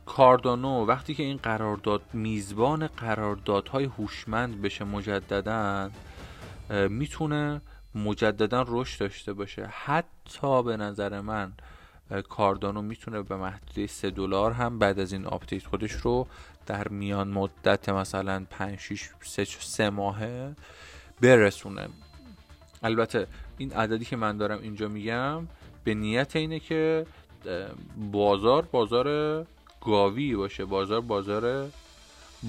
کاردانو 0.06 0.86
وقتی 0.86 1.14
که 1.14 1.22
این 1.22 1.36
قرارداد 1.36 2.02
میزبان 2.12 2.86
قراردادهای 2.86 3.84
هوشمند 3.84 4.62
بشه 4.62 4.84
مجددا 4.84 5.90
می‌تونه 6.70 7.60
مجددا 7.94 8.64
رشد 8.68 9.00
داشته 9.00 9.32
باشه. 9.32 9.66
حتی 9.66 10.62
به 10.62 10.76
نظر 10.76 11.20
من 11.20 11.52
کاردانو 12.28 12.82
می‌تونه 12.82 13.22
به 13.22 13.36
محدوده 13.36 13.86
3 13.86 14.10
دلار 14.10 14.52
هم 14.52 14.78
بعد 14.78 14.98
از 14.98 15.12
این 15.12 15.26
آپدیت 15.26 15.66
خودش 15.66 15.92
رو 15.92 16.26
در 16.66 16.88
میان 16.88 17.28
مدت 17.28 17.88
مثلا 17.88 18.46
5 18.50 18.78
6 18.78 19.56
3 19.60 19.90
ماهه 19.90 20.54
برسونه. 21.20 21.88
البته 22.82 23.26
این 23.58 23.72
عددی 23.72 24.04
که 24.04 24.16
من 24.16 24.36
دارم 24.36 24.58
اینجا 24.62 24.88
میگم 24.88 25.48
به 25.84 25.94
نیت 25.94 26.36
اینه 26.36 26.60
که 26.60 27.06
بازار 28.12 28.62
بازار 28.62 29.46
گاوی 29.80 30.36
باشه 30.36 30.64
بازار 30.64 31.00
بازار 31.00 31.70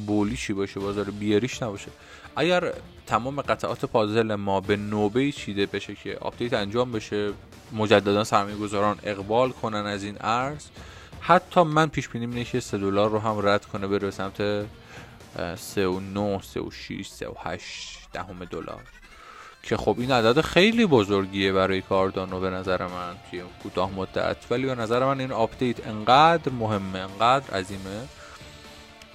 بولیشی 0.08 0.54
باشه 0.54 0.80
بازار 0.80 1.06
بیاریش 1.06 1.64
نباشه. 1.64 1.92
اگر 2.40 2.74
تمام 3.08 3.42
قطعات 3.42 3.86
پازل 3.86 4.36
ما 4.36 4.62
به 4.62 4.76
نوبه 4.76 5.32
چیده 5.32 5.66
بشه 5.66 5.96
که 5.96 6.18
update 6.22 6.54
انجام 6.54 6.92
بشه 6.92 7.32
مجددا 7.72 8.24
سرمایه 8.24 8.56
گذاران 8.56 9.00
اقبال 9.04 9.52
کنن 9.52 9.86
از 9.86 10.04
این 10.04 10.18
ارز. 10.22 10.66
حتی 11.22 11.64
من 11.64 11.88
پیش 11.88 12.10
بینی 12.10 12.46
که 12.46 12.60
3 12.60 12.78
دلار 12.78 13.10
رو 13.10 13.20
هم 13.20 13.48
رد 13.48 13.66
کنه 13.66 13.88
بره 13.88 14.12
سمت 14.12 14.66
3 15.58 15.88
و 15.88 16.00
9 16.00 16.42
3 16.42 16.60
و 16.60 16.72
6 16.72 17.08
3 17.08 17.28
و 17.28 17.34
8 17.44 18.00
دهم 18.14 18.46
دلار. 18.46 18.84
که 19.64 19.78
خب 19.78 19.96
این 20.00 20.12
عدد 20.12 20.42
خیلی 20.42 20.86
بزرگیه 20.86 21.52
برای 21.54 21.82
کاردانو 21.82 22.40
به 22.40 22.50
نظر 22.50 22.88
من 22.88 23.16
توی 23.30 23.44
کوتاه 23.64 23.92
مدت. 23.92 24.38
ولی 24.52 24.66
به 24.66 24.76
نظر 24.76 25.06
من 25.06 25.20
این 25.20 25.32
update 25.32 25.88
انقدر 25.88 26.52
مهمه 26.52 27.00
انقدر 27.00 27.54
عظیمه 27.54 28.08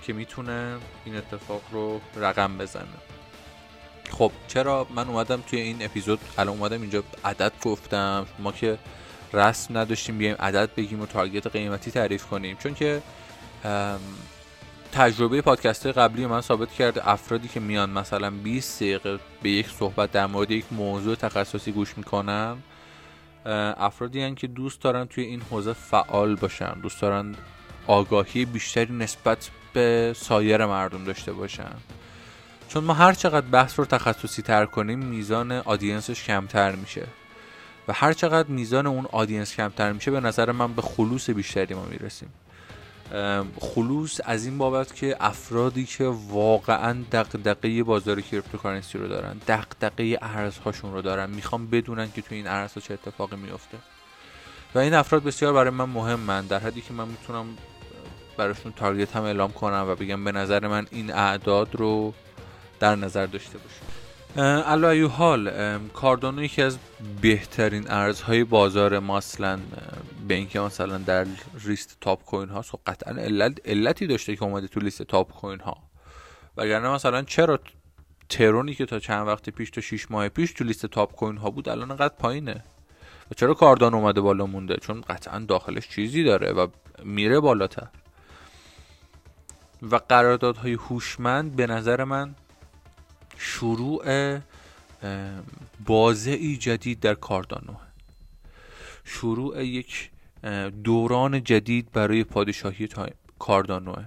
که 0.03 0.13
می‌تونه 0.13 0.77
این 1.05 1.17
اتفاق 1.17 1.63
رو 1.73 2.01
رقم 2.17 2.59
بزنه. 2.59 3.14
خب 4.19 4.33
چرا 4.49 4.87
من 4.97 5.09
اومدم 5.09 5.43
توی 5.51 5.61
این 5.61 5.77
اپیزود؟ 5.81 6.19
الان 6.39 6.59
اومدم 6.59 6.81
اینجا 6.81 7.03
عدد 7.25 7.53
گفتم. 7.65 8.27
ما 8.39 8.53
که 8.53 8.79
رسم 9.33 9.79
نداشتیم 9.79 10.19
بیایم 10.19 10.37
عدد 10.39 10.75
بگیم 10.77 11.01
و 11.01 11.07
تارگت 11.07 11.47
قیمتی 11.47 11.91
تعریف 11.91 12.27
کنیم. 12.27 12.57
چون 12.57 12.75
که 12.75 13.03
تجربه 14.93 15.43
پادکست 15.43 15.87
قبلی 15.87 16.27
من 16.27 16.41
ثابت 16.41 16.73
کرده 16.73 17.09
افرادی 17.09 17.49
که 17.49 17.61
میان 17.61 17.91
مثلا 17.91 18.31
20 18.31 18.83
دقیقه 18.83 19.19
به 19.43 19.51
یک 19.51 19.67
صحبت 19.69 20.13
در 20.13 20.27
مورد 20.27 20.51
یک 20.51 20.65
موضوع 20.71 21.15
تخصصی 21.15 21.73
گوش 21.73 21.99
می‌کنن 21.99 22.57
افرادی 23.77 24.21
هن 24.23 24.35
که 24.35 24.47
دوست 24.47 24.83
دارن 24.83 25.05
توی 25.05 25.25
این 25.25 25.43
حوزه 25.51 25.73
فعال 25.73 26.35
باشن 26.35 26.73
دوست 26.83 27.03
دارن 27.03 27.35
آگاهی 27.87 28.45
بیشتری 28.45 28.93
نسبت 28.93 29.51
به 29.73 30.13
سایر 30.17 30.67
مردم 30.67 31.05
داشته 31.05 31.33
باشن. 31.33 31.75
چون 32.69 32.85
ما 32.85 32.95
هر 32.95 33.13
چقدر 33.13 33.47
بحث 33.47 33.79
رو 33.79 33.85
تخصصی 33.85 34.43
تر 34.43 34.67
کنیم 34.67 34.99
میزان 34.99 35.53
audience 35.53 36.11
ش 36.11 36.25
کمتر 36.25 36.75
میشه. 36.75 37.07
و 37.89 37.93
هر 37.93 38.13
چقدر 38.13 38.49
میزان 38.49 38.87
اون 38.87 39.07
audience 39.13 39.57
کمتر 39.57 39.93
میشه 39.93 40.11
به 40.11 40.21
نظر 40.21 40.53
من 40.53 40.73
به 40.73 40.83
خلوص 40.83 41.31
بیشتری 41.31 41.75
ما 41.75 41.85
می‌رسیم. 41.85 42.29
خلوص 43.61 44.21
از 44.25 44.45
این 44.45 44.59
بابت 44.59 44.95
که 44.95 45.17
افرادی 45.21 45.85
که 45.85 46.05
واقعا 46.29 47.05
دغدغه 47.13 47.83
بازار 47.83 48.21
cryptocurrency 48.21 48.99
رو 48.99 49.09
دارن 49.09 49.41
دغدغه 49.49 50.19
ارزهاشون 50.23 50.93
رو 50.93 51.03
دارن 51.03 51.31
می‌خوان 51.31 51.67
بدونن 51.67 52.13
که 52.13 52.23
تو 52.23 52.35
این 52.35 52.47
ارزها 52.47 52.81
چه 52.81 52.95
اتفاقی 52.95 53.37
میفته. 53.37 53.79
و 54.75 54.79
این 54.79 54.95
افراد 54.95 55.23
بسیار 55.23 55.53
برای 55.53 55.71
من 55.71 55.85
مهمن 55.85 56.47
در 56.47 56.59
حدی 56.59 56.81
که 56.81 56.93
من 56.93 57.09
می‌تونم 57.09 57.47
براشون 58.37 58.73
target 58.73 59.17
هم 59.17 59.23
اعلام 59.23 59.53
کنم 59.53 59.85
و 59.89 59.95
بگم 59.95 60.25
به 60.25 60.33
نظر 60.33 60.67
من 60.67 60.87
این 60.91 61.13
اعداد 61.13 61.75
رو 61.75 62.15
در 62.85 62.97
نظر 62.97 63.27
داشته 63.27 63.59
باشید 63.59 64.45
علی 64.67 64.98
ای 64.98 65.09
حال 65.09 65.51
کاردانو 65.89 66.43
یکی 66.43 66.63
از 66.63 66.79
بهترین 67.23 67.91
ارزهای 67.91 68.45
بازار 68.45 68.99
ما 68.99 69.17
اصلا 69.17 69.59
به 70.29 70.35
اینکه 70.35 70.61
مثلا 70.61 70.99
در 70.99 71.27
لیست 71.67 71.97
top 72.01 72.25
coin 72.25 72.49
ها 72.49 72.63
خب 72.63 72.81
قطعا 72.87 73.15
علت 73.15 73.69
علتی 73.69 74.07
داشته 74.07 74.37
که 74.37 74.43
اومده 74.43 74.69
تو 74.69 74.81
لیست 74.81 75.03
top 75.03 75.33
coin 75.33 75.61
ها. 75.61 75.77
وگرنه 76.57 76.89
مثلا 76.89 77.23
چرا 77.23 77.61
ترونی 78.29 78.75
که 78.75 78.87
تا 78.87 78.99
چند 78.99 79.27
وقت 79.27 79.51
پیش 79.51 79.71
تا 79.71 79.81
6 79.81 80.11
ماه 80.11 80.29
پیش 80.29 80.53
تو 80.53 80.65
لیست 80.65 80.87
top 80.87 81.13
coin 81.13 81.37
ها 81.37 81.51
بود 81.51 81.69
الان 81.69 81.91
انقدر 81.91 82.15
پایینه؟ 82.19 82.65
و 83.31 83.35
چرا 83.37 83.55
کاردان 83.55 83.95
اومده 83.95 84.21
بالا 84.21 84.47
مونده؟ 84.47 84.77
چون 84.77 85.01
قطعا 85.01 85.39
داخلش 85.39 85.89
چیزی 85.89 86.25
داره 86.25 86.53
و 86.53 86.67
میره 87.05 87.41
بالاتر. 87.41 87.89
و 89.83 89.97
قراردادهای 90.09 90.73
هوشمند 90.73 91.57
به 91.57 91.67
نظر 91.67 92.05
من 92.05 92.35
شروع 93.39 94.39
بازه 95.87 96.57
جدید 96.57 97.01
در 97.01 97.15
کاردانو 97.15 97.75
شروع 99.05 99.65
یک 99.65 100.11
دوران 100.85 101.45
جدید 101.45 101.93
برای 101.93 102.25
پادشاهی 102.25 102.89
کاردانوه 103.39 104.05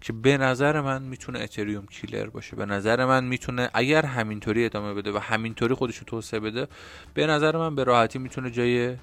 که 0.00 0.12
به 0.12 0.36
نظر 0.38 0.80
من 0.80 1.02
می‌تونه 1.02 1.38
اتریوم 1.38 1.86
کیلر 1.86 2.26
باشه. 2.26 2.56
به 2.56 2.66
نظر 2.66 3.04
من 3.04 3.24
می‌تونه 3.24 3.70
اگر 3.74 4.06
همینطوری 4.06 4.64
ادامه 4.64 4.94
بده 4.94 5.12
و 5.12 5.18
همینطوری 5.18 5.74
خودش 5.74 5.96
رو 5.96 6.04
توسعه 6.04 6.40
بده 6.40 6.68
به 7.14 7.26
نظر 7.26 7.56
من 7.56 7.74
به 7.74 7.84
راحتی 7.84 8.18
می‌تونه 8.18 8.50
جای 8.50 8.96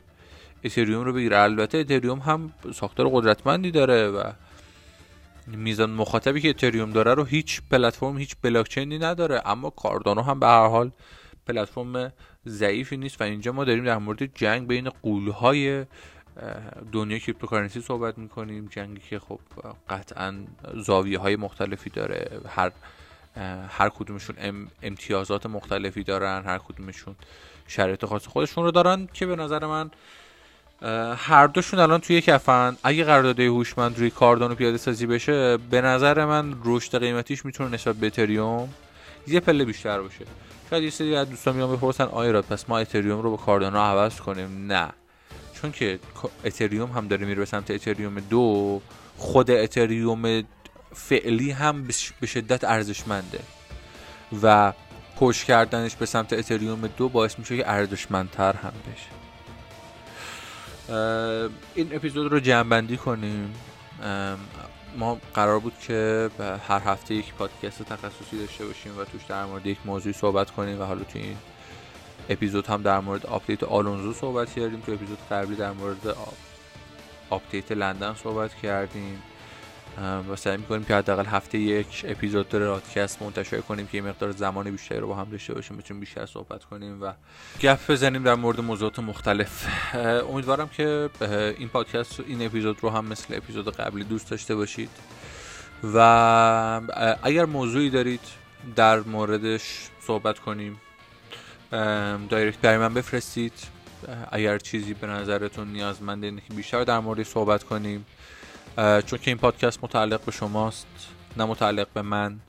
اتریوم 0.63 1.03
رو 1.03 1.13
بگیره. 1.13 1.37
البته 1.37 1.77
اتریوم 1.77 2.19
هم 2.19 2.53
ساختار 2.73 3.09
قدرتمندی 3.09 3.71
داره 3.71 4.07
و 4.07 4.31
میزان 5.57 5.89
مخاطبی 5.89 6.41
که 6.41 6.49
اتریوم 6.49 6.91
داره 6.91 7.13
رو 7.13 7.23
هیچ 7.23 7.61
پلتفرم 7.71 8.17
هیچ 8.17 8.35
بلاکچینی 8.41 8.99
نداره. 8.99 9.41
اما 9.45 9.69
کاردانو 9.69 10.21
هم 10.21 10.39
به 10.39 10.47
هر 10.47 10.67
حال 10.67 10.91
پلتفرم 11.47 12.13
ضعیفی 12.47 12.97
نیست 12.97 13.21
و 13.21 13.23
اینجا 13.23 13.51
ما 13.51 13.63
داریم 13.63 13.85
در 13.85 13.97
مورد 13.97 14.35
جنگ 14.35 14.67
بین 14.67 14.89
غولهای 14.89 15.85
دنیا 16.91 17.19
cryptocurrency 17.19 17.81
صحبت 17.81 18.17
می‌کنیم. 18.17 18.67
جنگی 18.71 19.01
که 19.09 19.19
خب 19.19 19.39
قطعا 19.89 20.35
زاویه 20.73 21.19
های 21.19 21.35
مختلفی 21.35 21.89
داره. 21.89 22.41
هر 22.47 22.71
هر 23.69 23.89
کدومشون 23.89 24.35
امتیازات 24.81 25.45
مختلفی 25.45 26.03
دارن 26.03 26.43
هر 26.45 26.57
کدومشون 26.57 27.15
شرایط 27.67 28.05
خاص 28.05 28.27
خودشون 28.27 28.63
رو 28.63 28.71
دارن 28.71 29.07
که 29.13 29.25
به 29.25 29.35
نظر 29.35 29.65
من 29.65 29.91
هر 31.17 31.47
دوشون 31.47 31.79
الان 31.79 31.99
توی 31.99 32.21
کفن 32.21 32.77
اگه 32.83 33.03
قرارداد 33.03 33.39
هوشمند 33.39 33.99
روی 33.99 34.09
کاردانو 34.09 34.55
پیاده 34.55 34.77
سازی 34.77 35.05
بشه 35.05 35.57
به 35.57 35.81
نظر 35.81 36.25
من 36.25 36.55
رشد 36.65 36.99
قیمتیش 36.99 37.45
می‌تونه 37.45 37.69
نسبت 37.69 37.95
به 37.95 38.07
اتریوم 38.07 38.69
یه 39.27 39.39
پله 39.39 39.65
بیشتر 39.65 40.01
باشه. 40.01 40.25
شاید 40.69 40.83
یه 40.83 40.89
سری 40.89 41.15
از 41.15 41.29
دوستان 41.29 41.55
میان 41.55 41.75
بپرسن 41.75 42.03
آیا 42.03 42.41
پس 42.41 42.69
ما 42.69 42.77
اتریوم 42.77 43.21
رو 43.21 43.31
با 43.31 43.37
کاردانو 43.37 43.79
عوض 43.79 44.15
کنیم؟ 44.15 44.65
نه. 44.67 44.89
چون 45.53 45.71
که 45.71 45.99
اتریوم 46.45 46.91
هم 46.91 47.07
داره 47.07 47.25
میره 47.25 47.39
به 47.39 47.45
سمت 47.45 47.71
اتریوم 47.71 48.19
دو 48.19 48.81
خود 49.17 49.51
اتریوم 49.51 50.43
فعلی 50.93 51.51
هم 51.51 51.87
به 52.21 52.27
شدت 52.27 52.63
ارزشمنده. 52.63 53.39
و 54.43 54.73
پشت 55.19 55.43
کردنش 55.43 55.95
به 55.95 56.05
سمت 56.05 56.33
اتریوم 56.33 56.87
دو 56.87 57.09
باعث 57.09 57.39
میشه 57.39 57.57
که 57.57 57.69
ارزشمندتر 57.69 58.53
هم 58.53 58.73
بشه. 58.93 59.18
این 61.75 61.95
اپیزود 61.95 62.31
رو 62.31 62.39
جمع 62.39 62.95
کنیم. 62.95 63.53
ما 64.97 65.17
قرار 65.33 65.59
بود 65.59 65.73
که 65.81 66.29
هر 66.67 66.81
هفته 66.85 67.15
یک 67.15 67.33
پادکست 67.33 67.83
تخصصی 67.83 68.39
داشته 68.39 68.65
باشیم 68.65 68.97
و 68.97 69.03
توش 69.03 69.21
در 69.23 69.45
مورد 69.45 69.65
یک 69.65 69.77
موضوعی 69.85 70.13
صحبت 70.13 70.51
کنیم 70.51 70.81
و 70.81 70.83
حالا 70.83 71.03
تو 71.03 71.19
این 71.19 71.37
اپیزود 72.29 72.67
هم 72.67 72.81
در 72.81 72.99
مورد 72.99 73.25
update 73.25 73.63
آلونزو 73.63 74.13
صحبت 74.13 74.53
کردیم. 74.53 74.81
تو 74.85 74.91
اپیزود 74.91 75.17
قبلی 75.31 75.55
در 75.55 75.71
مورد 75.71 76.15
آپدیت 77.29 77.71
لندن 77.71 78.15
صحبت 78.23 78.53
کردیم. 78.53 79.21
و 80.29 80.35
سعی 80.35 80.57
می‌کنیم 80.57 80.83
که 80.83 80.95
حداقل 80.95 81.25
هفته 81.25 81.57
یک 81.57 82.05
اپیزود 82.07 82.53
پادکست 82.53 83.21
منتشر 83.21 83.61
کنیم 83.61 83.87
که 83.87 83.97
یه 83.97 84.03
مقدار 84.03 84.31
زمان 84.31 84.71
بیشتری 84.71 84.99
رو 84.99 85.07
با 85.07 85.15
هم 85.15 85.29
داشته 85.29 85.53
باشیم 85.53 85.77
بتونیم 85.77 85.99
بیشتر 85.99 86.25
صحبت 86.25 86.63
کنیم 86.63 87.03
و 87.03 87.13
گپ 87.61 87.91
بزنیم 87.91 88.23
در 88.23 88.35
مورد 88.35 88.61
موضوعات 88.61 88.99
مختلف. 88.99 89.67
امیدوارم 90.29 90.67
که 90.69 91.09
این 91.57 91.69
پادکست 91.69 92.19
این 92.19 92.45
اپیزود 92.45 92.77
رو 92.81 92.89
هم 92.89 93.05
مثل 93.05 93.37
اپیزود 93.37 93.75
قبلی 93.75 94.03
دوست 94.03 94.29
داشته 94.29 94.55
باشید. 94.55 94.89
و 95.83 95.97
اگر 97.23 97.45
موضوعی 97.45 97.89
دارید 97.89 98.21
در 98.75 98.99
موردش 98.99 99.89
صحبت 100.07 100.39
کنیم 100.39 100.81
دایرکت 102.29 102.57
برای 102.61 102.77
من 102.77 102.93
بفرستید. 102.93 103.53
اگر 104.31 104.57
چیزی 104.57 104.93
به 104.93 105.07
نظرتون 105.07 105.67
نیازمنده 105.67 106.27
اینه 106.27 106.41
که 106.47 106.53
بیشتر 106.53 106.83
در 106.83 106.99
موردش 106.99 107.27
صحبت 107.27 107.63
کنیم. 107.63 108.05
چون 108.79 109.19
که 109.19 109.31
این 109.31 109.37
پادکست 109.37 109.83
متعلق 109.83 110.21
به 110.21 110.31
شماست 110.31 110.87
نه 111.37 111.45
متعلق 111.45 111.87
به 111.93 112.01
من 112.01 112.39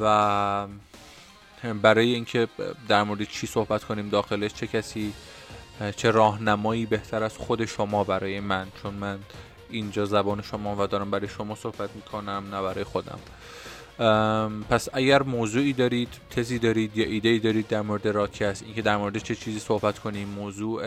و 0.00 0.66
برای 1.82 2.14
اینکه 2.14 2.48
در 2.88 3.02
مورد 3.02 3.22
چی 3.22 3.46
صحبت 3.46 3.84
کنیم 3.84 4.08
داخلش 4.08 4.54
چه 4.54 4.66
کسی 4.66 5.12
چه 5.96 6.10
راهنمایی 6.10 6.86
بهتر 6.86 7.22
از 7.22 7.36
خود 7.36 7.64
شما 7.64 8.04
برای 8.04 8.40
من؟ 8.40 8.66
چون 8.82 8.94
من 8.94 9.18
اینجا 9.70 10.04
زبان 10.04 10.42
شما 10.42 10.76
و 10.76 10.86
دارم 10.86 11.10
برای 11.10 11.28
شما 11.28 11.54
صحبت 11.54 11.90
می‌کنم 11.96 12.44
نه 12.52 12.62
برای 12.62 12.84
خودم. 12.84 13.18
پس 14.70 14.88
اگر 14.92 15.22
موضوعی 15.22 15.72
دارید 15.72 16.08
تزی 16.30 16.58
دارید 16.58 16.96
یا 16.96 17.06
ایده 17.06 17.28
ای 17.28 17.38
دارید 17.38 17.68
در 17.68 17.80
مورد 17.80 18.08
رادکست 18.08 18.62
اینکه 18.62 18.82
در 18.82 18.96
مورد 18.96 19.18
چه 19.18 19.34
چیزی 19.34 19.58
صحبت 19.58 19.98
کنیم 19.98 20.28
موضوع 20.28 20.82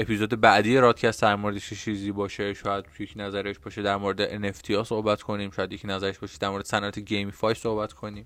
اپیزود 0.00 0.40
بعدی 0.40 0.76
رادکست 0.76 1.22
در 1.22 1.36
مورد 1.36 1.58
چه 1.58 1.76
چیزی 1.76 2.12
باشه 2.12 2.54
شاید 2.54 2.84
یک 2.98 3.12
نظرش 3.16 3.58
باشه 3.58 3.82
در 3.82 3.96
مورد 3.96 4.52
NFT 4.52 4.70
ها 4.70 4.84
صحبت 4.84 5.22
کنیم 5.22 5.50
شاید 5.50 5.72
یک 5.72 5.82
نظرش 5.84 6.18
باشه 6.18 6.38
در 6.40 6.48
مورد 6.48 6.64
صنعت 6.64 6.98
گیمیفای 6.98 7.54
صحبت 7.54 7.92
کنیم. 7.92 8.24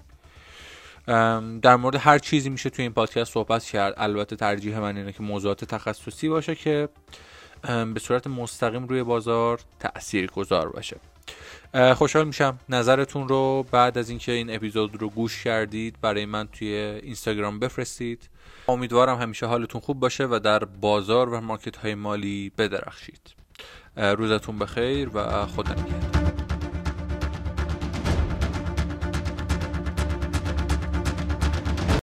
در 1.62 1.76
مورد 1.76 1.96
هر 1.96 2.18
چیزی 2.18 2.50
میشه 2.50 2.70
توی 2.70 2.82
این 2.82 2.92
پادکست 2.92 3.32
صحبت 3.32 3.64
کرد. 3.64 3.94
البته 3.96 4.36
ترجیح 4.36 4.78
من 4.78 4.96
اینه 4.96 5.12
که 5.12 5.22
موضوعات 5.22 5.64
تخصصی 5.64 6.28
باشه 6.28 6.54
که 6.54 6.88
به 7.94 8.00
صورت 8.00 8.26
مستقیم 8.26 8.86
روی 8.86 9.02
بازار 9.02 9.60
تأثیر 9.80 10.26
گذار 10.30 10.68
باشه 10.68 10.96
خوشحال 11.94 12.26
میشم 12.26 12.58
نظرتون 12.68 13.28
رو 13.28 13.66
بعد 13.72 13.98
از 13.98 14.10
اینکه 14.10 14.32
این 14.32 14.54
اپیزود 14.54 15.02
رو 15.02 15.08
گوش 15.08 15.44
کردید 15.44 15.96
برای 16.00 16.26
من 16.26 16.48
توی 16.48 16.68
اینستاگرام 17.02 17.58
بفرستید. 17.58 18.28
امیدوارم 18.68 19.18
همیشه 19.18 19.46
حالتون 19.46 19.80
خوب 19.80 20.00
باشه 20.00 20.24
و 20.24 20.40
در 20.44 20.58
بازار 20.64 21.28
و 21.28 21.40
مارکت 21.40 21.76
های 21.76 21.94
مالی 21.94 22.52
بدرخشید. 22.58 23.34
روزتون 23.96 24.58
بخیر 24.58 25.10
و 25.14 25.46
خدا 25.46 25.72
نگهدار. 25.72 26.23